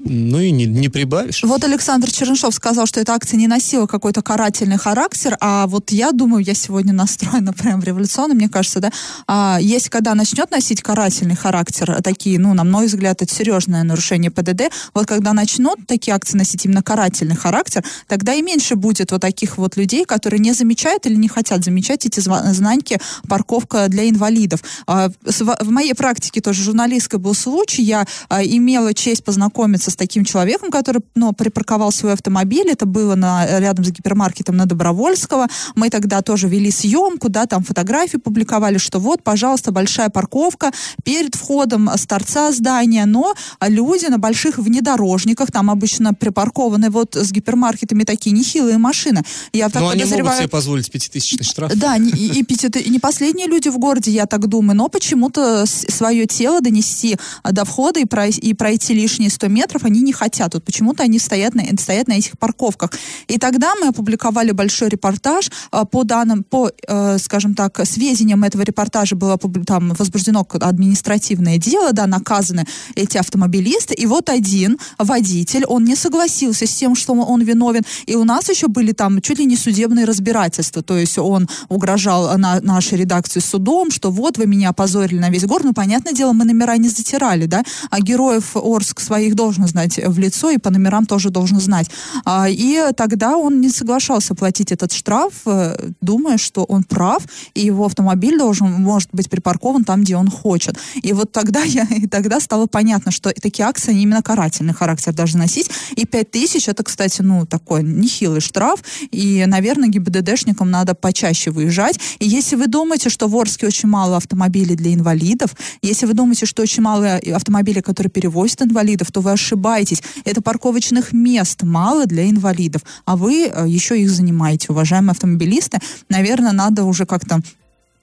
Ну 0.00 0.38
и 0.38 0.52
не, 0.52 0.66
не 0.66 0.88
прибавишь. 0.88 1.42
Вот 1.42 1.64
Александр 1.64 2.10
Чернышов 2.10 2.54
сказал, 2.54 2.86
что 2.86 3.00
эта 3.00 3.14
акция 3.14 3.36
не 3.36 3.48
носила 3.48 3.86
какой-то 3.86 4.22
карательный 4.22 4.78
характер, 4.78 5.36
а 5.40 5.66
вот 5.66 5.90
я 5.90 6.12
думаю, 6.12 6.44
я 6.44 6.54
сегодня 6.54 6.92
настроена 6.98 7.52
прям 7.52 7.82
революционно, 7.82 8.34
мне 8.34 8.48
кажется, 8.48 8.80
да, 8.80 8.92
а, 9.26 9.58
если 9.60 9.88
когда 9.88 10.14
начнет 10.14 10.50
носить 10.50 10.82
карательный 10.82 11.34
характер, 11.34 12.00
такие, 12.02 12.38
ну, 12.38 12.54
на 12.54 12.64
мой 12.64 12.86
взгляд, 12.86 13.22
это 13.22 13.34
серьезное 13.34 13.82
нарушение 13.82 14.30
ПДД, 14.30 14.72
вот 14.94 15.06
когда 15.06 15.32
начнут 15.32 15.86
такие 15.86 16.14
акции 16.14 16.36
носить 16.38 16.64
именно 16.64 16.82
карательный 16.82 17.36
характер, 17.36 17.84
тогда 18.06 18.34
и 18.34 18.42
меньше 18.42 18.76
будет 18.76 19.10
вот 19.10 19.20
таких 19.20 19.58
вот 19.58 19.76
людей, 19.76 20.04
которые 20.04 20.38
не 20.38 20.52
замечают 20.52 21.06
или 21.06 21.16
не 21.16 21.28
хотят 21.28 21.64
замечать 21.64 22.06
эти 22.06 22.20
знаки 22.20 23.00
парковка 23.28 23.88
для 23.88 24.08
инвалидов. 24.08 24.62
А, 24.86 25.10
в 25.24 25.70
моей 25.70 25.94
практике 25.94 26.40
тоже 26.40 26.62
журналистской 26.62 27.18
был 27.18 27.34
случай, 27.34 27.82
я 27.82 28.06
а, 28.28 28.44
имела 28.44 28.94
честь 28.94 29.24
познакомиться 29.24 29.90
с 29.90 29.96
таким 29.98 30.24
человеком, 30.24 30.70
который 30.70 31.02
ну, 31.14 31.32
припарковал 31.32 31.92
свой 31.92 32.14
автомобиль. 32.14 32.70
Это 32.70 32.86
было 32.86 33.14
на, 33.14 33.58
рядом 33.58 33.84
с 33.84 33.90
гипермаркетом 33.90 34.56
на 34.56 34.66
Добровольского. 34.66 35.46
Мы 35.74 35.90
тогда 35.90 36.22
тоже 36.22 36.48
вели 36.48 36.70
съемку, 36.70 37.28
да, 37.28 37.46
там 37.46 37.62
фотографии 37.62 38.16
публиковали, 38.16 38.78
что 38.78 38.98
вот, 38.98 39.22
пожалуйста, 39.22 39.72
большая 39.72 40.08
парковка 40.08 40.70
перед 41.04 41.34
входом 41.34 41.88
с 41.88 42.06
торца 42.06 42.52
здания, 42.52 43.04
но 43.04 43.34
люди 43.60 44.06
на 44.06 44.18
больших 44.18 44.58
внедорожниках, 44.58 45.52
там 45.52 45.70
обычно 45.70 46.14
припаркованы 46.14 46.90
вот 46.90 47.16
с 47.16 47.32
гипермаркетами 47.32 48.04
такие 48.04 48.34
нехилые 48.34 48.78
машины. 48.78 49.22
Я 49.52 49.68
так 49.68 49.82
но 49.82 49.90
подозреваю... 49.90 50.14
они 50.14 50.22
могут 50.22 50.38
себе 50.38 50.48
позволить 50.48 50.90
пятитысячный 50.90 51.44
штраф. 51.44 51.72
Да, 51.74 51.96
и, 51.96 52.02
и, 52.02 52.42
и 52.42 52.90
не 52.90 52.98
последние 52.98 53.46
люди 53.46 53.68
в 53.68 53.78
городе, 53.78 54.10
я 54.10 54.26
так 54.26 54.46
думаю, 54.46 54.76
но 54.76 54.88
почему-то 54.88 55.66
свое 55.66 56.26
тело 56.26 56.60
донести 56.60 57.16
до 57.44 57.64
входа 57.64 58.00
и, 58.00 58.04
пройти, 58.04 58.40
и 58.40 58.54
пройти 58.54 58.94
лишние 58.94 59.30
100 59.30 59.48
метров 59.48 59.77
парковщиков 59.78 59.84
они 59.84 60.02
не 60.02 60.12
хотят. 60.12 60.54
Вот 60.54 60.64
почему-то 60.64 61.02
они 61.02 61.18
стоят 61.18 61.54
на, 61.54 61.62
стоят 61.78 62.08
на 62.08 62.14
этих 62.14 62.38
парковках. 62.38 62.90
И 63.28 63.38
тогда 63.38 63.74
мы 63.80 63.88
опубликовали 63.88 64.52
большой 64.52 64.88
репортаж 64.88 65.50
а, 65.70 65.84
по 65.84 66.04
данным, 66.04 66.44
по, 66.44 66.70
э, 66.88 67.18
скажем 67.18 67.54
так, 67.54 67.80
сведениям 67.84 68.44
этого 68.44 68.62
репортажа 68.62 69.16
было 69.16 69.38
там 69.66 69.94
возбуждено 69.98 70.46
административное 70.60 71.58
дело, 71.58 71.92
да, 71.92 72.06
наказаны 72.06 72.66
эти 72.96 73.18
автомобилисты. 73.18 73.94
И 73.94 74.06
вот 74.06 74.28
один 74.28 74.78
водитель, 74.98 75.64
он 75.68 75.84
не 75.84 75.96
согласился 75.96 76.66
с 76.66 76.74
тем, 76.74 76.94
что 76.94 77.14
он 77.14 77.42
виновен. 77.42 77.82
И 78.06 78.16
у 78.16 78.24
нас 78.24 78.48
еще 78.48 78.68
были 78.68 78.92
там 78.92 79.20
чуть 79.20 79.38
ли 79.38 79.46
не 79.46 79.56
судебные 79.56 80.06
разбирательства. 80.06 80.82
То 80.82 80.98
есть 80.98 81.18
он 81.18 81.48
угрожал 81.68 82.38
на, 82.38 82.60
нашей 82.60 82.98
редакции 82.98 83.40
судом, 83.40 83.90
что 83.90 84.10
вот 84.10 84.38
вы 84.38 84.46
меня 84.46 84.70
опозорили 84.70 85.20
на 85.20 85.30
весь 85.30 85.44
город. 85.44 85.64
Ну, 85.64 85.72
понятное 85.72 86.12
дело, 86.12 86.32
мы 86.32 86.44
номера 86.44 86.76
не 86.78 86.88
затирали, 86.88 87.46
да, 87.46 87.62
а 87.90 88.00
героев 88.00 88.56
Орск 88.56 89.00
своих 89.00 89.34
должен 89.34 89.67
знать 89.68 89.98
в 90.04 90.18
лицо 90.18 90.50
и 90.50 90.58
по 90.58 90.70
номерам 90.70 91.06
тоже 91.06 91.30
должен 91.30 91.60
знать. 91.60 91.90
А, 92.24 92.48
и 92.48 92.92
тогда 92.96 93.36
он 93.36 93.60
не 93.60 93.70
соглашался 93.70 94.34
платить 94.34 94.72
этот 94.72 94.92
штраф, 94.92 95.32
э, 95.46 95.90
думая, 96.00 96.38
что 96.38 96.64
он 96.64 96.84
прав, 96.84 97.22
и 97.54 97.64
его 97.64 97.84
автомобиль 97.84 98.38
должен, 98.38 98.70
может 98.72 99.08
быть 99.12 99.30
припаркован 99.30 99.84
там, 99.84 100.02
где 100.02 100.16
он 100.16 100.30
хочет. 100.30 100.76
И 101.02 101.12
вот 101.12 101.32
тогда 101.32 101.62
я, 101.62 101.84
и 101.90 102.06
тогда 102.06 102.40
стало 102.40 102.66
понятно, 102.66 103.10
что 103.10 103.30
такие 103.30 103.66
акции, 103.66 103.90
они 103.90 104.02
именно 104.02 104.22
карательный 104.22 104.74
характер 104.74 105.12
должны 105.12 105.40
носить. 105.40 105.70
И 105.96 106.04
5 106.04 106.30
тысяч, 106.30 106.68
это, 106.68 106.82
кстати, 106.82 107.22
ну, 107.22 107.46
такой 107.46 107.82
нехилый 107.82 108.40
штраф, 108.40 108.82
и, 109.10 109.44
наверное, 109.46 109.88
ГИБДДшникам 109.88 110.70
надо 110.70 110.94
почаще 110.94 111.50
выезжать. 111.50 111.98
И 112.18 112.28
если 112.28 112.56
вы 112.56 112.66
думаете, 112.66 113.10
что 113.10 113.28
в 113.28 113.36
Орске 113.36 113.66
очень 113.66 113.88
мало 113.88 114.16
автомобилей 114.16 114.76
для 114.76 114.94
инвалидов, 114.94 115.54
если 115.82 116.06
вы 116.06 116.14
думаете, 116.14 116.46
что 116.46 116.62
очень 116.62 116.82
мало 116.82 117.20
автомобилей, 117.34 117.82
которые 117.82 118.10
перевозят 118.10 118.62
инвалидов, 118.62 119.10
то 119.12 119.20
вы 119.20 119.32
ошибаетесь 119.32 119.57
ошибаетесь. 119.58 120.02
Это 120.24 120.40
парковочных 120.40 121.12
мест 121.12 121.62
мало 121.62 122.06
для 122.06 122.30
инвалидов, 122.30 122.82
а 123.04 123.16
вы 123.16 123.50
э, 123.52 123.68
еще 123.68 124.00
их 124.00 124.10
занимаете, 124.10 124.68
уважаемые 124.70 125.12
автомобилисты. 125.12 125.78
Наверное, 126.08 126.52
надо 126.52 126.84
уже 126.84 127.06
как-то 127.06 127.40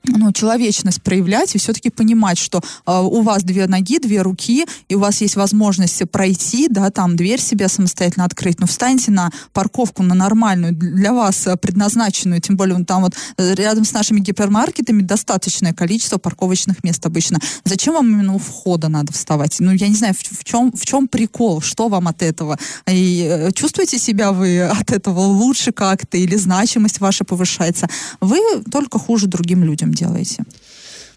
ну, 0.08 0.32
человечность 0.32 1.02
проявлять 1.02 1.56
и 1.56 1.58
все-таки 1.58 1.90
понимать, 1.90 2.38
что 2.38 2.62
э, 2.86 3.00
у 3.00 3.22
вас 3.22 3.44
две 3.44 3.68
ноги, 3.68 4.00
две 4.00 4.22
руки, 4.22 4.66
и 4.90 4.96
у 4.96 5.00
вас 5.00 5.22
есть 5.22 5.36
возможность 5.36 6.10
пройти, 6.12 6.68
да, 6.70 6.90
там 6.90 7.16
дверь 7.16 7.42
себе 7.42 7.68
самостоятельно 7.68 8.26
открыть, 8.26 8.60
но 8.60 8.68
встаньте 8.68 9.12
на 9.12 9.32
парковку, 9.54 10.04
на 10.04 10.16
нормальную, 10.16 10.74
для 10.74 11.14
вас 11.14 11.48
э, 11.48 11.56
предназначенную, 11.56 12.42
тем 12.42 12.58
более 12.58 12.84
там 12.86 13.04
вот 13.04 13.16
э, 13.38 13.54
рядом 13.56 13.86
с 13.86 13.94
нашими 13.94 14.20
гипермаркетами 14.20 15.02
достаточное 15.02 15.74
количество 15.74 16.18
парковочных 16.18 16.84
мест 16.84 17.06
обычно. 17.06 17.40
Зачем 17.64 17.94
вам 17.94 18.08
именно 18.08 18.34
у 18.34 18.40
входа 18.40 18.88
надо 18.90 19.14
вставать? 19.14 19.58
Ну, 19.60 19.72
я 19.72 19.88
не 19.88 19.96
знаю, 19.96 20.14
в, 20.14 20.20
в 20.20 20.44
чем, 20.44 20.72
в 20.72 20.86
чем 20.86 21.08
прикол, 21.08 21.62
что 21.62 21.88
вам 21.88 22.08
от 22.08 22.22
этого? 22.22 22.58
И 22.88 23.28
э, 23.30 23.52
чувствуете 23.52 23.98
себя 23.98 24.32
вы 24.32 24.62
от 24.62 24.92
этого 24.92 25.22
лучше 25.22 25.72
как-то 25.72 26.18
или 26.18 26.36
значимость 26.36 27.00
ваша 27.00 27.24
повышается? 27.24 27.90
Вы 28.22 28.40
только 28.72 29.00
хуже 29.00 29.28
другим 29.28 29.64
людям 29.64 29.94
делаете. 29.96 30.44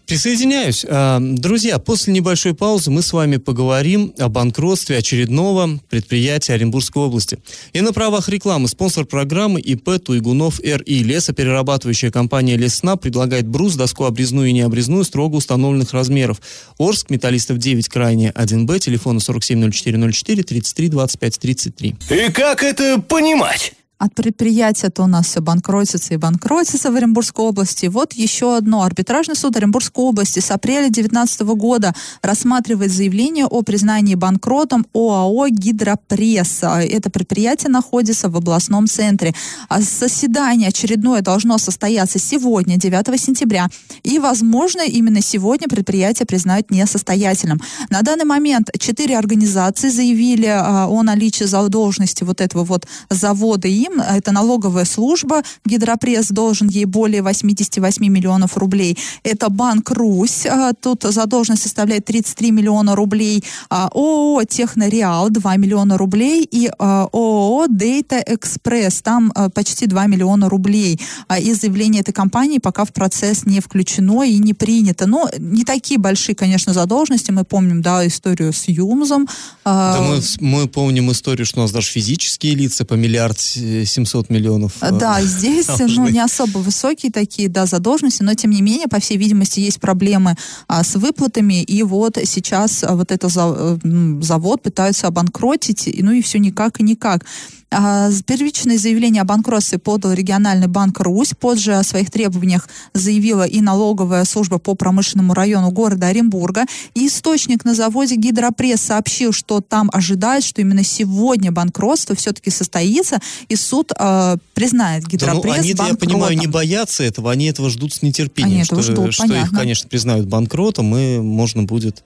Присоединяюсь. 0.09 0.87
А, 0.89 1.19
Друзья, 1.21 1.77
после 1.77 2.11
небольшой 2.13 2.55
паузы 2.55 2.89
мы 2.89 3.03
с 3.03 3.13
вами 3.13 3.37
поговорим 3.37 4.11
о 4.17 4.27
банкротстве 4.27 4.97
очередного 4.97 5.79
предприятия 5.87 6.53
Оренбургской 6.53 7.03
области. 7.03 7.37
И 7.73 7.81
на 7.81 7.93
правах 7.93 8.27
рекламы 8.27 8.67
спонсор 8.67 9.05
программы 9.05 9.61
ИП 9.61 10.03
Туйгунов 10.03 10.61
РИ. 10.61 11.03
Лесоперерабатывающая 11.03 12.09
компания 12.09 12.57
Лесна 12.57 12.95
предлагает 12.95 13.47
брус, 13.47 13.75
доску 13.75 14.05
обрезную 14.05 14.49
и 14.49 14.51
необрезную 14.51 15.03
строго 15.03 15.35
установленных 15.35 15.93
размеров. 15.93 16.41
Орск, 16.79 17.11
Металлистов 17.11 17.59
9, 17.59 17.87
крайне 17.87 18.31
1Б, 18.31 18.79
телефона 18.79 19.19
470404 19.19 20.41
33 20.41 20.89
25 20.89 21.39
33. 21.39 21.95
И 22.09 22.31
как 22.31 22.63
это 22.63 22.99
понимать? 22.99 23.73
От 23.99 24.15
предприятия-то 24.15 25.03
у 25.03 25.07
нас 25.07 25.27
все 25.27 25.41
банкротится 25.41 26.13
и 26.13 26.17
банкротится 26.17 26.89
в 26.89 26.95
Оренбургской 26.95 27.43
области. 27.43 27.87
Вот 27.87 28.13
еще 28.13 28.55
одно. 28.55 28.83
Арбитражный 28.83 29.35
суд 29.35 29.57
Оренбургской 29.57 30.01
области 30.05 30.39
с 30.39 30.51
апреля 30.51 30.83
2019 30.89 31.41
года 31.41 31.93
рассматривает 32.21 32.93
заявление 32.93 33.45
о 33.45 33.61
признании 33.61 34.15
банкротом 34.15 34.85
ОАО 34.93 35.49
«Гидропресс». 35.49 36.63
Это 36.63 37.09
предприятие 37.09 37.71
находится 37.71 38.29
в 38.29 38.37
областном 38.37 38.87
центре. 38.87 39.33
А 39.67 39.81
заседание 39.81 40.69
очередное 40.69 41.21
должно 41.21 41.57
состояться 41.57 42.19
сегодня, 42.19 42.77
9 42.77 43.19
сентября. 43.19 43.67
И, 44.03 44.17
возможно, 44.17 44.81
именно 44.81 45.21
сегодня 45.21 45.67
предприятие 45.67 46.25
признают 46.25 46.71
несостоятельным. 46.71 47.59
На 47.89 48.01
данный 48.01 48.23
момент 48.23 48.69
четыре 48.79 49.17
организации 49.17 49.89
заявили 49.89 50.45
а, 50.45 50.87
о 50.87 51.03
наличии 51.03 51.43
задолженности 51.43 52.23
вот 52.23 52.39
этого 52.39 52.63
вот 52.63 52.87
завода 53.09 53.67
им 53.67 53.88
ним, 53.89 54.01
это 54.01 54.31
налоговая 54.31 54.85
служба, 54.85 55.41
Гидропресс 55.65 56.29
должен 56.29 56.67
ей 56.67 56.85
более 56.85 57.21
88 57.21 58.05
миллионов 58.07 58.57
рублей. 58.57 58.97
Это 59.23 59.49
Банк 59.49 59.91
Русь, 59.91 60.45
а, 60.45 60.73
тут 60.73 61.03
задолженность 61.03 61.63
составляет 61.63 62.05
33 62.05 62.51
миллиона 62.51 62.95
рублей. 62.95 63.43
А, 63.69 63.89
ООО 63.93 64.43
Технореал 64.43 65.29
2 65.29 65.55
миллиона 65.57 65.97
рублей 65.97 66.47
и 66.49 66.69
а, 66.79 67.07
ООО 67.11 67.67
Data 67.67 68.23
Express, 68.25 69.01
там 69.03 69.31
почти 69.53 69.85
2 69.85 70.07
миллиона 70.07 70.49
рублей. 70.49 70.99
И 71.39 71.53
заявление 71.53 72.01
этой 72.01 72.13
компании 72.13 72.59
пока 72.59 72.85
в 72.85 72.93
процесс 72.93 73.45
не 73.45 73.59
включено 73.59 74.23
и 74.23 74.37
не 74.37 74.53
принято. 74.53 75.07
Но 75.07 75.29
не 75.37 75.63
такие 75.63 75.99
большие, 75.99 76.35
конечно, 76.35 76.73
задолженности. 76.73 77.31
Мы 77.31 77.43
помним, 77.43 77.81
да, 77.81 78.05
историю 78.05 78.53
с 78.53 78.67
Юмзом. 78.67 79.27
Да 79.65 79.99
мы, 80.01 80.21
мы 80.39 80.67
помним 80.67 81.11
историю, 81.11 81.45
что 81.45 81.59
у 81.59 81.63
нас 81.63 81.71
даже 81.71 81.87
физические 81.87 82.55
лица 82.55 82.85
по 82.85 82.93
миллиард 82.93 83.39
700 83.85 84.29
миллионов. 84.29 84.73
А, 84.79 84.91
да, 84.91 85.21
здесь 85.21 85.67
ну, 85.79 86.07
не 86.07 86.19
особо 86.19 86.59
высокие 86.59 87.11
такие 87.11 87.49
да, 87.49 87.65
задолженности, 87.65 88.23
но 88.23 88.33
тем 88.33 88.51
не 88.51 88.61
менее, 88.61 88.87
по 88.87 88.99
всей 88.99 89.17
видимости, 89.17 89.59
есть 89.59 89.79
проблемы 89.79 90.35
а, 90.67 90.83
с 90.83 90.95
выплатами, 90.95 91.61
и 91.63 91.83
вот 91.83 92.17
сейчас 92.23 92.83
а, 92.83 92.95
вот 92.95 93.11
этот 93.11 93.31
завод 93.31 94.61
пытаются 94.61 95.07
обанкротить, 95.07 95.89
ну 96.01 96.11
и 96.11 96.21
все 96.21 96.39
никак 96.39 96.79
и 96.79 96.83
никак. 96.83 97.25
А, 97.71 98.09
первичное 98.25 98.77
заявление 98.77 99.21
о 99.21 99.25
банкротстве 99.25 99.77
подал 99.77 100.13
региональный 100.13 100.67
банк 100.67 100.99
Русь. 100.99 101.33
Позже 101.39 101.73
о 101.75 101.83
своих 101.83 102.09
требованиях 102.09 102.67
заявила 102.93 103.43
и 103.43 103.61
налоговая 103.61 104.25
служба 104.25 104.57
по 104.57 104.73
промышленному 104.73 105.33
району 105.33 105.69
города 105.69 106.07
Оренбурга. 106.07 106.65
И 106.95 107.07
источник 107.07 107.65
на 107.65 107.75
заводе 107.75 108.15
Гидропресс 108.15 108.81
сообщил, 108.81 109.33
что 109.33 109.61
там 109.61 109.89
ожидают, 109.93 110.43
что 110.45 110.61
именно 110.61 110.83
сегодня 110.83 111.51
банкротство 111.51 112.15
все-таки 112.15 112.49
состоится, 112.49 113.19
и 113.49 113.55
суд 113.55 113.91
э, 113.97 114.37
признает 114.55 115.05
Гидропресс 115.05 115.43
да, 115.43 115.61
ну, 115.61 115.61
они, 115.61 115.73
банкротом. 115.73 115.87
я 115.87 115.95
понимаю, 115.95 116.37
не 116.37 116.47
боятся 116.47 117.03
этого, 117.03 117.31
они 117.31 117.45
этого 117.45 117.69
ждут 117.69 117.93
с 117.93 118.01
нетерпением, 118.01 118.55
они 118.55 118.63
что, 118.63 118.81
ждут, 118.81 119.13
что 119.13 119.25
их, 119.25 119.51
конечно, 119.51 119.87
признают 119.87 120.27
банкротом, 120.27 120.95
и 120.95 121.19
можно 121.19 121.63
будет 121.63 122.03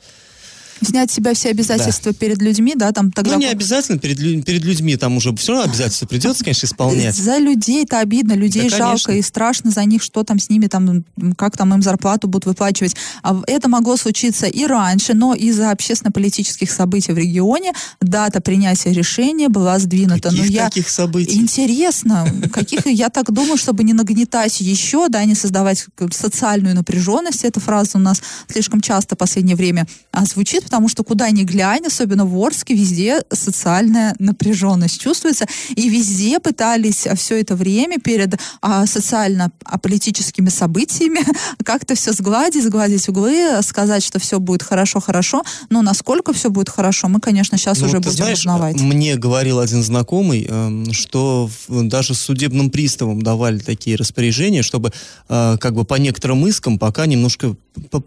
снять 0.85 1.11
с 1.11 1.13
себя 1.13 1.33
все 1.33 1.49
обязательства 1.49 2.11
да. 2.11 2.17
перед 2.17 2.41
людьми, 2.41 2.73
да, 2.75 2.91
там 2.91 3.11
тогда... 3.11 3.33
Ну, 3.33 3.39
не 3.39 3.47
обязательно 3.47 3.99
перед, 3.99 4.17
перед 4.45 4.63
людьми, 4.63 4.95
там 4.95 5.17
уже 5.17 5.35
все 5.35 5.53
равно 5.53 5.69
обязательства 5.69 6.05
придется, 6.05 6.43
конечно, 6.43 6.65
исполнять. 6.65 7.15
За 7.15 7.37
людей 7.37 7.83
это 7.83 7.99
обидно, 7.99 8.33
людей 8.33 8.69
да, 8.69 8.77
жалко 8.77 9.13
и 9.13 9.21
страшно 9.21 9.71
за 9.71 9.83
них, 9.85 10.01
что 10.03 10.23
там 10.23 10.39
с 10.39 10.49
ними, 10.49 10.67
там, 10.67 11.03
как 11.37 11.57
там 11.57 11.73
им 11.73 11.81
зарплату 11.81 12.27
будут 12.27 12.45
выплачивать. 12.45 12.95
А 13.21 13.41
это 13.47 13.69
могло 13.69 13.97
случиться 13.97 14.47
и 14.47 14.65
раньше, 14.65 15.13
но 15.13 15.33
из-за 15.33 15.71
общественно-политических 15.71 16.71
событий 16.71 17.11
в 17.11 17.17
регионе 17.17 17.73
дата 18.01 18.41
принятия 18.41 18.91
решения 18.91 19.49
была 19.49 19.79
сдвинута. 19.79 20.29
Каких 20.29 20.45
но 20.45 20.51
я... 20.51 20.65
таких 20.65 20.89
событий? 20.89 21.35
Интересно, 21.37 22.27
каких, 22.51 22.85
я 22.87 23.09
так 23.09 23.31
думаю, 23.31 23.57
чтобы 23.57 23.83
не 23.83 23.93
нагнетать 23.93 24.59
еще, 24.61 25.09
да, 25.09 25.23
не 25.25 25.35
создавать 25.35 25.85
социальную 26.11 26.75
напряженность, 26.75 27.43
эта 27.43 27.59
фраза 27.59 27.97
у 27.97 28.01
нас 28.01 28.21
слишком 28.51 28.81
часто 28.81 29.15
в 29.15 29.17
последнее 29.17 29.55
время 29.55 29.87
а, 30.11 30.25
звучит, 30.25 30.69
потому 30.73 30.89
что 30.89 31.03
куда 31.03 31.29
ни 31.29 31.43
глянь, 31.43 31.85
особенно 31.85 32.25
в 32.25 32.35
Орске, 32.43 32.73
везде 32.73 33.21
социальная 33.31 34.15
напряженность 34.17 34.99
чувствуется, 34.99 35.45
и 35.75 35.87
везде 35.87 36.39
пытались 36.39 37.05
все 37.15 37.39
это 37.39 37.55
время 37.55 37.99
перед 37.99 38.39
а, 38.59 38.87
социально-политическими 38.87 40.49
событиями 40.49 41.19
как-то 41.63 41.93
все 41.93 42.11
сгладить, 42.11 42.63
сгладить 42.63 43.07
углы, 43.07 43.61
сказать, 43.61 44.03
что 44.03 44.17
все 44.17 44.39
будет 44.39 44.63
хорошо-хорошо, 44.63 45.43
но 45.69 45.83
насколько 45.83 46.33
все 46.33 46.49
будет 46.49 46.69
хорошо, 46.69 47.07
мы, 47.07 47.19
конечно, 47.19 47.55
сейчас 47.59 47.77
ну, 47.77 47.85
уже 47.85 47.99
будем 47.99 48.11
знаешь, 48.13 48.39
узнавать. 48.39 48.81
Мне 48.81 49.15
говорил 49.15 49.59
один 49.59 49.83
знакомый, 49.83 50.47
э, 50.49 50.85
что 50.91 51.51
даже 51.69 52.15
судебным 52.15 52.71
приставам 52.71 53.21
давали 53.21 53.59
такие 53.59 53.95
распоряжения, 53.95 54.63
чтобы 54.63 54.91
э, 55.29 55.57
как 55.59 55.75
бы 55.75 55.83
по 55.83 55.95
некоторым 55.95 56.47
искам 56.47 56.79
пока 56.79 57.05
немножко 57.05 57.55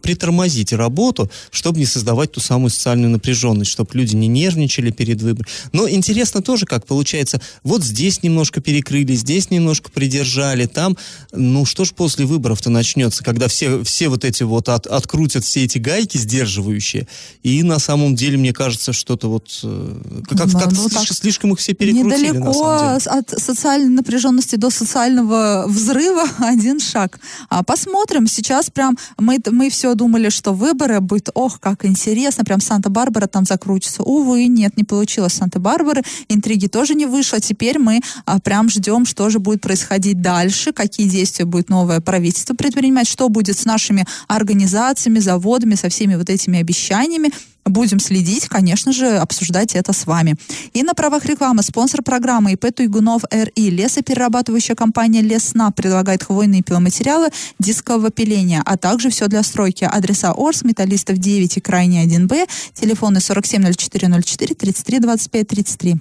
притормозить 0.02 0.72
работу, 0.72 1.30
чтобы 1.50 1.78
не 1.78 1.86
создавать 1.86 2.32
ту 2.32 2.40
самую 2.40 2.55
социальную 2.68 3.10
напряженность, 3.10 3.70
чтобы 3.70 3.90
люди 3.94 4.16
не 4.16 4.28
нервничали 4.28 4.90
перед 4.90 5.22
выбором. 5.22 5.46
Но 5.72 5.88
интересно 5.88 6.42
тоже, 6.42 6.66
как 6.66 6.86
получается, 6.86 7.40
вот 7.62 7.84
здесь 7.84 8.22
немножко 8.22 8.60
перекрыли, 8.60 9.14
здесь 9.14 9.50
немножко 9.50 9.90
придержали, 9.90 10.66
там, 10.66 10.96
ну 11.32 11.64
что 11.64 11.84
ж 11.84 11.92
после 11.92 12.26
выборов-то 12.26 12.70
начнется, 12.70 13.22
когда 13.22 13.48
все, 13.48 13.82
все 13.84 14.08
вот 14.08 14.24
эти 14.24 14.42
вот 14.42 14.68
от, 14.68 14.86
открутят 14.86 15.44
все 15.44 15.64
эти 15.64 15.78
гайки 15.78 16.18
сдерживающие, 16.18 17.06
и 17.42 17.62
на 17.62 17.78
самом 17.78 18.14
деле, 18.14 18.36
мне 18.38 18.52
кажется, 18.52 18.92
что-то 18.92 19.28
вот 19.28 19.60
э, 19.62 20.22
как, 20.28 20.46
ну, 20.46 20.58
как 20.58 20.72
ну, 20.72 20.88
слишком, 20.88 21.16
слишком 21.16 21.52
их 21.52 21.58
все 21.58 21.74
перекрутили, 21.74 22.28
Недалеко 22.28 22.98
от 23.06 23.30
социальной 23.30 23.90
напряженности 23.90 24.56
до 24.56 24.70
социального 24.70 25.64
взрыва 25.66 26.24
один 26.38 26.80
шаг. 26.80 27.18
А 27.48 27.62
посмотрим, 27.62 28.26
сейчас 28.26 28.70
прям 28.70 28.96
мы, 29.18 29.38
мы 29.50 29.70
все 29.70 29.94
думали, 29.94 30.28
что 30.28 30.52
выборы 30.52 31.00
будет, 31.00 31.30
ох, 31.34 31.60
как 31.60 31.84
интересно, 31.84 32.35
прям 32.44 32.60
Санта-Барбара 32.60 33.26
там 33.26 33.44
закрутится. 33.44 34.02
Увы, 34.02 34.46
нет, 34.46 34.76
не 34.76 34.84
получилось 34.84 35.34
Санта-Барбары, 35.34 36.02
интриги 36.28 36.66
тоже 36.66 36.94
не 36.94 37.06
вышло. 37.06 37.40
Теперь 37.40 37.78
мы 37.78 38.00
а, 38.24 38.40
прям 38.40 38.68
ждем, 38.68 39.06
что 39.06 39.30
же 39.30 39.38
будет 39.38 39.60
происходить 39.60 40.20
дальше, 40.20 40.72
какие 40.72 41.08
действия 41.08 41.44
будет 41.44 41.68
новое 41.68 42.00
правительство 42.00 42.54
предпринимать, 42.54 43.08
что 43.08 43.28
будет 43.28 43.58
с 43.58 43.64
нашими 43.64 44.06
организациями, 44.28 45.18
заводами, 45.18 45.74
со 45.74 45.88
всеми 45.88 46.14
вот 46.16 46.30
этими 46.30 46.60
обещаниями. 46.60 47.30
Будем 47.66 47.98
следить, 47.98 48.48
конечно 48.48 48.92
же, 48.92 49.18
обсуждать 49.18 49.74
это 49.74 49.92
с 49.92 50.06
вами. 50.06 50.36
И 50.72 50.82
на 50.84 50.94
правах 50.94 51.24
рекламы 51.26 51.62
спонсор 51.62 52.02
программы 52.02 52.52
ИП 52.52 52.72
Туйгунов 52.74 53.22
РИ. 53.30 53.70
Лесоперерабатывающая 53.70 54.76
компания 54.76 55.20
Лесна 55.20 55.72
предлагает 55.72 56.22
хвойные 56.22 56.62
пиломатериалы 56.62 57.28
дискового 57.58 58.10
пиления, 58.10 58.62
а 58.64 58.76
также 58.76 59.10
все 59.10 59.26
для 59.26 59.42
стройки. 59.42 59.84
Адреса 59.84 60.32
Орс, 60.32 60.62
Металлистов 60.62 61.18
9 61.18 61.56
и 61.56 61.60
Крайний 61.60 62.06
1Б. 62.06 62.48
Телефоны 62.74 63.18
470404 63.18 64.54
33 64.54 65.00
25 65.00 65.48
33. 65.48 65.96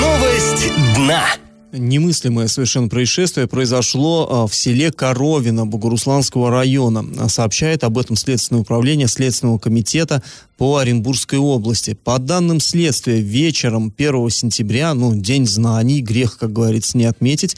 Новость 0.00 0.72
дна. 0.96 1.24
Немыслимое 1.72 2.46
совершенно 2.46 2.88
происшествие 2.88 3.48
произошло 3.48 4.28
а, 4.30 4.46
в 4.46 4.54
селе 4.54 4.92
Коровино 4.92 5.66
Богорусланского 5.66 6.50
района. 6.50 7.28
Сообщает 7.28 7.82
об 7.82 7.98
этом 7.98 8.16
Следственное 8.16 8.62
управление 8.62 9.08
Следственного 9.08 9.58
комитета 9.58 10.22
по 10.56 10.76
Оренбургской 10.78 11.38
области. 11.38 11.94
По 11.94 12.18
данным 12.18 12.60
следствия, 12.60 13.20
вечером 13.20 13.92
1 13.96 14.30
сентября, 14.30 14.94
ну, 14.94 15.14
День 15.14 15.46
знаний, 15.46 16.02
грех, 16.02 16.38
как 16.38 16.52
говорится, 16.52 16.96
не 16.96 17.04
отметить, 17.04 17.56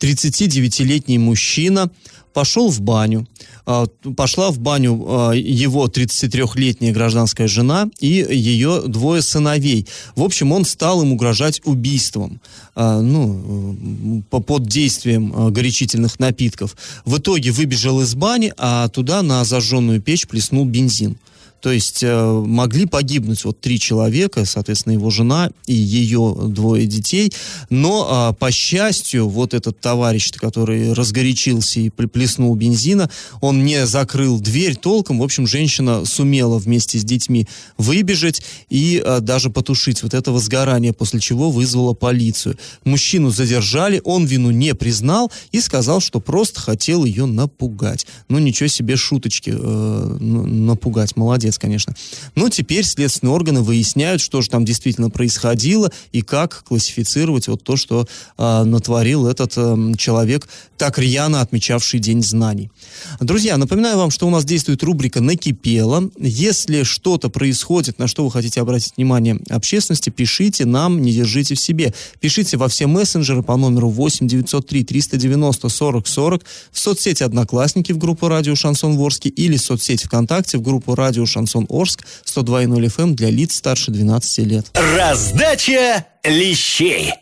39-летний 0.00 1.18
мужчина 1.18 1.90
пошел 2.32 2.70
в 2.70 2.80
баню. 2.80 3.26
А, 3.66 3.86
пошла 4.16 4.50
в 4.50 4.58
баню 4.58 5.04
а, 5.06 5.32
его 5.32 5.86
33-летняя 5.86 6.92
гражданская 6.92 7.48
жена 7.48 7.88
и 8.00 8.26
ее 8.30 8.82
двое 8.86 9.22
сыновей. 9.22 9.86
В 10.16 10.22
общем, 10.22 10.52
он 10.52 10.64
стал 10.64 11.02
им 11.02 11.12
угрожать 11.12 11.60
убийством 11.64 12.40
а, 12.74 13.00
ну, 13.00 14.22
под 14.30 14.66
действием 14.66 15.52
горячительных 15.52 16.18
напитков. 16.18 16.76
В 17.04 17.18
итоге 17.18 17.50
выбежал 17.50 18.00
из 18.00 18.14
бани, 18.14 18.52
а 18.56 18.88
туда 18.88 19.22
на 19.22 19.44
зажженную 19.44 20.00
печь 20.00 20.26
плеснул 20.26 20.64
бензин. 20.64 21.16
То 21.60 21.70
есть 21.70 22.02
э, 22.02 22.42
могли 22.46 22.86
погибнуть 22.86 23.44
вот 23.44 23.60
три 23.60 23.78
человека, 23.78 24.44
соответственно, 24.44 24.94
его 24.94 25.10
жена 25.10 25.50
и 25.66 25.74
ее 25.74 26.34
двое 26.48 26.86
детей. 26.86 27.32
Но, 27.68 28.30
э, 28.32 28.38
по 28.38 28.50
счастью, 28.50 29.28
вот 29.28 29.54
этот 29.54 29.78
товарищ, 29.80 30.32
который 30.32 30.92
разгорячился 30.92 31.80
и 31.80 31.90
плеснул 31.90 32.54
бензина, 32.54 33.10
он 33.40 33.64
не 33.64 33.86
закрыл 33.86 34.40
дверь 34.40 34.76
толком. 34.76 35.18
В 35.18 35.22
общем, 35.22 35.46
женщина 35.46 36.04
сумела 36.04 36.58
вместе 36.58 36.98
с 36.98 37.04
детьми 37.04 37.46
выбежать 37.76 38.42
и 38.70 39.02
э, 39.04 39.20
даже 39.20 39.50
потушить 39.50 40.02
вот 40.02 40.14
это 40.14 40.32
возгорание, 40.32 40.92
после 40.92 41.20
чего 41.20 41.50
вызвала 41.50 41.92
полицию. 41.92 42.56
Мужчину 42.84 43.30
задержали, 43.30 44.00
он 44.04 44.24
вину 44.24 44.50
не 44.50 44.74
признал 44.74 45.30
и 45.52 45.60
сказал, 45.60 46.00
что 46.00 46.20
просто 46.20 46.60
хотел 46.60 47.04
ее 47.04 47.26
напугать. 47.26 48.06
Ну, 48.28 48.38
ничего 48.38 48.68
себе 48.68 48.96
шуточки 48.96 49.52
э, 49.54 50.16
напугать. 50.20 51.16
Молодец 51.16 51.49
молодец, 51.50 51.58
конечно. 51.58 51.94
Но 52.34 52.48
теперь 52.48 52.84
следственные 52.84 53.34
органы 53.34 53.60
выясняют, 53.60 54.20
что 54.20 54.40
же 54.40 54.48
там 54.48 54.64
действительно 54.64 55.10
происходило 55.10 55.90
и 56.12 56.22
как 56.22 56.64
классифицировать 56.64 57.48
вот 57.48 57.62
то, 57.62 57.76
что 57.76 58.06
э, 58.38 58.64
натворил 58.64 59.26
этот 59.26 59.52
э, 59.56 59.94
человек, 59.98 60.48
так 60.76 60.98
рьяно 60.98 61.40
отмечавший 61.40 62.00
День 62.00 62.22
знаний. 62.22 62.70
Друзья, 63.20 63.56
напоминаю 63.56 63.98
вам, 63.98 64.10
что 64.10 64.26
у 64.26 64.30
нас 64.30 64.44
действует 64.44 64.82
рубрика 64.82 65.20
«Накипело». 65.20 66.10
Если 66.18 66.84
что-то 66.84 67.28
происходит, 67.28 67.98
на 67.98 68.06
что 68.06 68.24
вы 68.24 68.30
хотите 68.30 68.60
обратить 68.60 68.96
внимание 68.96 69.38
общественности, 69.50 70.10
пишите 70.10 70.64
нам, 70.64 71.02
не 71.02 71.12
держите 71.12 71.54
в 71.54 71.60
себе. 71.60 71.92
Пишите 72.20 72.56
во 72.56 72.68
все 72.68 72.86
мессенджеры 72.86 73.42
по 73.42 73.56
номеру 73.56 73.88
8 73.90 74.26
903 74.26 74.84
390 74.84 75.68
40 75.68 76.06
40 76.06 76.44
в 76.72 76.78
соцсети 76.78 77.22
«Одноклассники» 77.22 77.92
в 77.92 77.98
группу 77.98 78.28
«Радио 78.28 78.54
Шансон 78.54 78.96
Ворске» 78.96 79.28
или 79.28 79.56
в 79.56 79.62
соцсети 79.62 80.06
ВКонтакте 80.06 80.58
в 80.58 80.62
группу 80.62 80.94
«Радио 80.94 81.26
Шансон 81.26 81.39
Шансон 81.40 81.66
Орск, 81.70 82.04
102.0 82.26 82.86
FM 82.86 83.02
эм 83.02 83.14
для 83.16 83.30
лиц 83.30 83.56
старше 83.56 83.90
12 83.90 84.46
лет. 84.46 84.66
Раздача 84.74 86.04
лещей. 86.22 87.12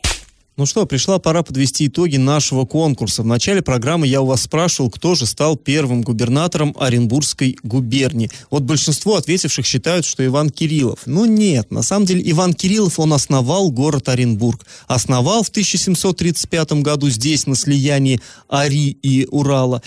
Ну 0.59 0.65
что, 0.65 0.85
пришла 0.85 1.19
пора 1.19 1.41
подвести 1.41 1.87
итоги 1.87 2.17
нашего 2.17 2.65
конкурса. 2.65 3.23
В 3.23 3.25
начале 3.25 3.61
программы 3.61 4.07
я 4.07 4.21
у 4.21 4.25
вас 4.25 4.41
спрашивал, 4.41 4.89
кто 4.89 5.15
же 5.15 5.25
стал 5.25 5.55
первым 5.55 6.01
губернатором 6.01 6.75
Оренбургской 6.77 7.57
губернии. 7.63 8.29
Вот 8.51 8.63
большинство 8.63 9.15
ответивших 9.15 9.65
считают, 9.65 10.03
что 10.03 10.25
Иван 10.25 10.49
Кириллов. 10.49 10.99
Но 11.05 11.25
нет, 11.25 11.71
на 11.71 11.81
самом 11.81 12.05
деле 12.05 12.29
Иван 12.29 12.53
Кириллов, 12.53 12.99
он 12.99 13.13
основал 13.13 13.71
город 13.71 14.09
Оренбург. 14.09 14.65
Основал 14.87 15.43
в 15.43 15.47
1735 15.47 16.73
году 16.81 17.09
здесь, 17.09 17.47
на 17.47 17.55
слиянии 17.55 18.19
Ари 18.49 18.97
и 19.01 19.25
Урала. 19.31 19.81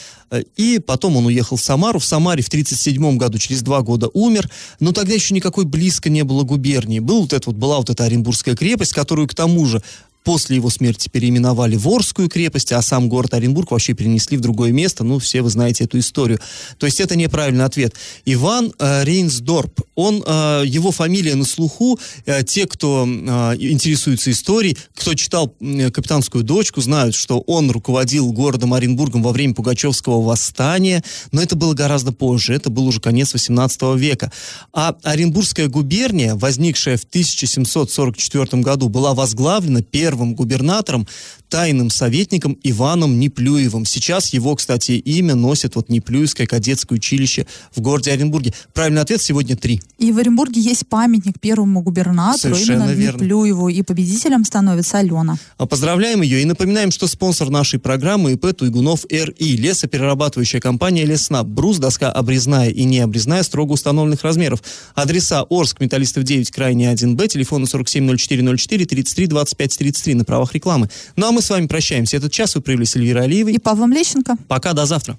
И 0.57 0.79
потом 0.79 1.19
он 1.19 1.27
уехал 1.27 1.59
в 1.59 1.61
Самару. 1.61 1.99
В 1.99 2.05
Самаре 2.07 2.43
в 2.43 2.49
1937 2.49 3.19
году, 3.19 3.37
через 3.37 3.61
два 3.61 3.83
года, 3.83 4.09
умер. 4.15 4.51
Но 4.81 4.93
тогда 4.93 5.13
еще 5.13 5.35
никакой 5.35 5.67
близко 5.67 6.09
не 6.09 6.25
было 6.25 6.45
губернии. 6.45 6.99
Был 6.99 7.21
вот 7.21 7.35
это 7.35 7.51
вот, 7.51 7.57
была 7.57 7.77
вот 7.77 7.91
эта 7.91 8.05
Оренбургская 8.05 8.57
крепость, 8.57 8.95
которую, 8.95 9.29
к 9.29 9.35
тому 9.35 9.67
же, 9.67 9.83
После 10.25 10.57
его 10.57 10.71
смерти 10.71 11.09
переименовали 11.09 11.77
в 11.77 11.89
Орскую 11.89 12.29
крепость, 12.29 12.73
а 12.73 12.81
сам 12.81 13.09
город 13.09 13.35
Оренбург 13.35 13.73
вообще 13.73 13.93
перенесли 13.93 14.37
в 14.37 14.41
другое 14.41 14.71
место. 14.71 15.03
Ну, 15.03 15.19
все 15.19 15.43
вы 15.43 15.51
знаете 15.51 15.85
эту 15.85 15.99
историю. 15.99 16.39
То 16.79 16.87
есть 16.87 17.01
это 17.01 17.17
неправильный 17.17 17.65
ответ. 17.65 17.95
Иван 18.25 18.73
э, 18.79 19.05
Рейнсдорп, 19.05 19.81
он, 19.95 20.23
э, 20.25 20.63
его 20.67 20.93
фамилия 20.93 21.35
на 21.35 21.45
слуху. 21.45 21.99
Э, 22.25 22.43
те, 22.45 22.67
кто 22.67 23.07
э, 23.07 23.57
интересуется 23.59 24.31
историей, 24.31 24.77
кто 24.95 25.15
читал 25.15 25.55
э, 25.61 25.91
«Капитанскую 25.91 26.45
дочку», 26.45 26.81
знают, 26.81 27.15
что 27.15 27.41
он 27.41 27.71
руководил 27.71 28.33
городом 28.33 28.75
Оренбургом 28.75 29.23
во 29.23 29.33
время 29.33 29.55
Пугачевского 29.55 30.23
восстания, 30.23 31.03
но 31.33 31.43
это 31.43 31.57
было 31.57 31.75
гораздо 31.75 32.13
позже, 32.13 32.55
это 32.55 32.71
был 32.71 32.87
уже 32.87 33.01
конец 33.01 33.33
18 33.33 33.83
века. 33.97 34.31
А 34.73 34.97
Оренбургская 35.03 35.69
губерния, 35.69 36.37
возникшая 36.37 36.97
в 36.97 37.05
1744 37.05 38.63
году, 38.63 38.89
была 38.89 39.15
возглавлена 39.15 39.83
первым 39.83 40.12
первым 40.12 40.35
губернатором, 40.35 41.07
тайным 41.53 41.91
советником 41.91 42.57
Иваном 42.62 43.21
Неплюевым. 43.21 43.85
Сейчас 43.85 44.33
его, 44.33 44.57
кстати, 44.57 44.93
имя 44.93 45.35
носит 45.35 45.77
вот 45.77 45.91
Неплюевское 45.91 46.47
кадетское 46.47 46.97
училище 46.97 47.47
в 47.77 47.83
городе 47.83 48.11
Оренбурге. 48.11 48.55
Правильный 48.73 49.03
ответ 49.03 49.21
сегодня 49.21 49.55
три. 49.55 49.83
И 49.99 50.12
в 50.12 50.19
Оренбурге 50.19 50.62
есть 50.62 50.87
памятник 50.87 51.38
первому 51.38 51.83
губернатору, 51.83 52.55
Совершенно 52.55 52.85
именно 52.85 52.95
верно. 52.95 53.17
Неплюеву, 53.19 53.69
и 53.69 53.83
победителем 53.83 54.47
становится 54.47 54.97
Алена. 54.97 55.37
А 55.59 55.67
поздравляем 55.67 56.23
ее 56.23 56.41
и 56.41 56.47
напоминаем, 56.47 56.91
что 56.91 57.07
спонсор 57.07 57.51
нашей 57.51 57.79
программы 57.79 58.33
ИП 58.33 58.57
Туйгунов 58.57 59.05
РИ, 59.11 59.57
лесоперерабатывающая 59.59 60.61
компания 60.61 61.05
Леснаб, 61.05 61.47
брус, 61.47 61.77
доска 61.77 62.11
обрезная 62.11 62.71
и 62.71 62.85
не 62.85 63.01
обрезная 63.01 63.43
строго 63.43 63.73
установленных 63.73 64.23
размеров. 64.23 64.62
Адреса 64.95 65.45
Орск, 65.51 65.81
Металлистов 65.81 66.25
9, 66.25 66.51
крайне 66.51 66.91
1Б, 66.91 67.29
телефоны 67.29 67.67
470404 67.67 68.87
33 68.87 69.27
25 69.27 69.77
33 69.77 70.12
23 70.12 70.15
на 70.15 70.25
правах 70.25 70.55
рекламы. 70.55 70.88
Ну 71.17 71.27
а 71.27 71.33
мы 71.33 71.42
с 71.43 71.51
вами 71.51 71.67
прощаемся. 71.67 72.17
Этот 72.17 72.33
час 72.33 72.55
вы 72.55 72.61
провели 72.61 72.85
с 72.85 72.97
Эльвирой 72.97 73.25
Алиевой. 73.25 73.53
И 73.53 73.59
Павлом 73.59 73.93
Лещенко. 73.93 74.37
Пока, 74.49 74.73
до 74.73 74.87
завтра. 74.87 75.19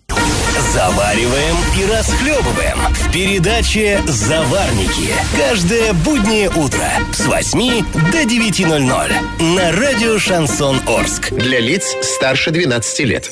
Завариваем 0.73 1.55
и 1.79 1.91
расхлебываем 1.91 2.77
в 2.93 3.11
передаче 3.11 4.01
«Заварники». 4.07 5.13
Каждое 5.37 5.93
буднее 5.93 6.49
утро 6.49 6.87
с 7.11 7.25
8 7.25 7.83
до 8.11 8.23
9.00 8.23 9.43
на 9.55 9.71
радио 9.71 10.17
«Шансон 10.17 10.79
Орск». 10.87 11.31
Для 11.31 11.59
лиц 11.59 11.95
старше 12.01 12.51
12 12.51 12.99
лет. 13.01 13.31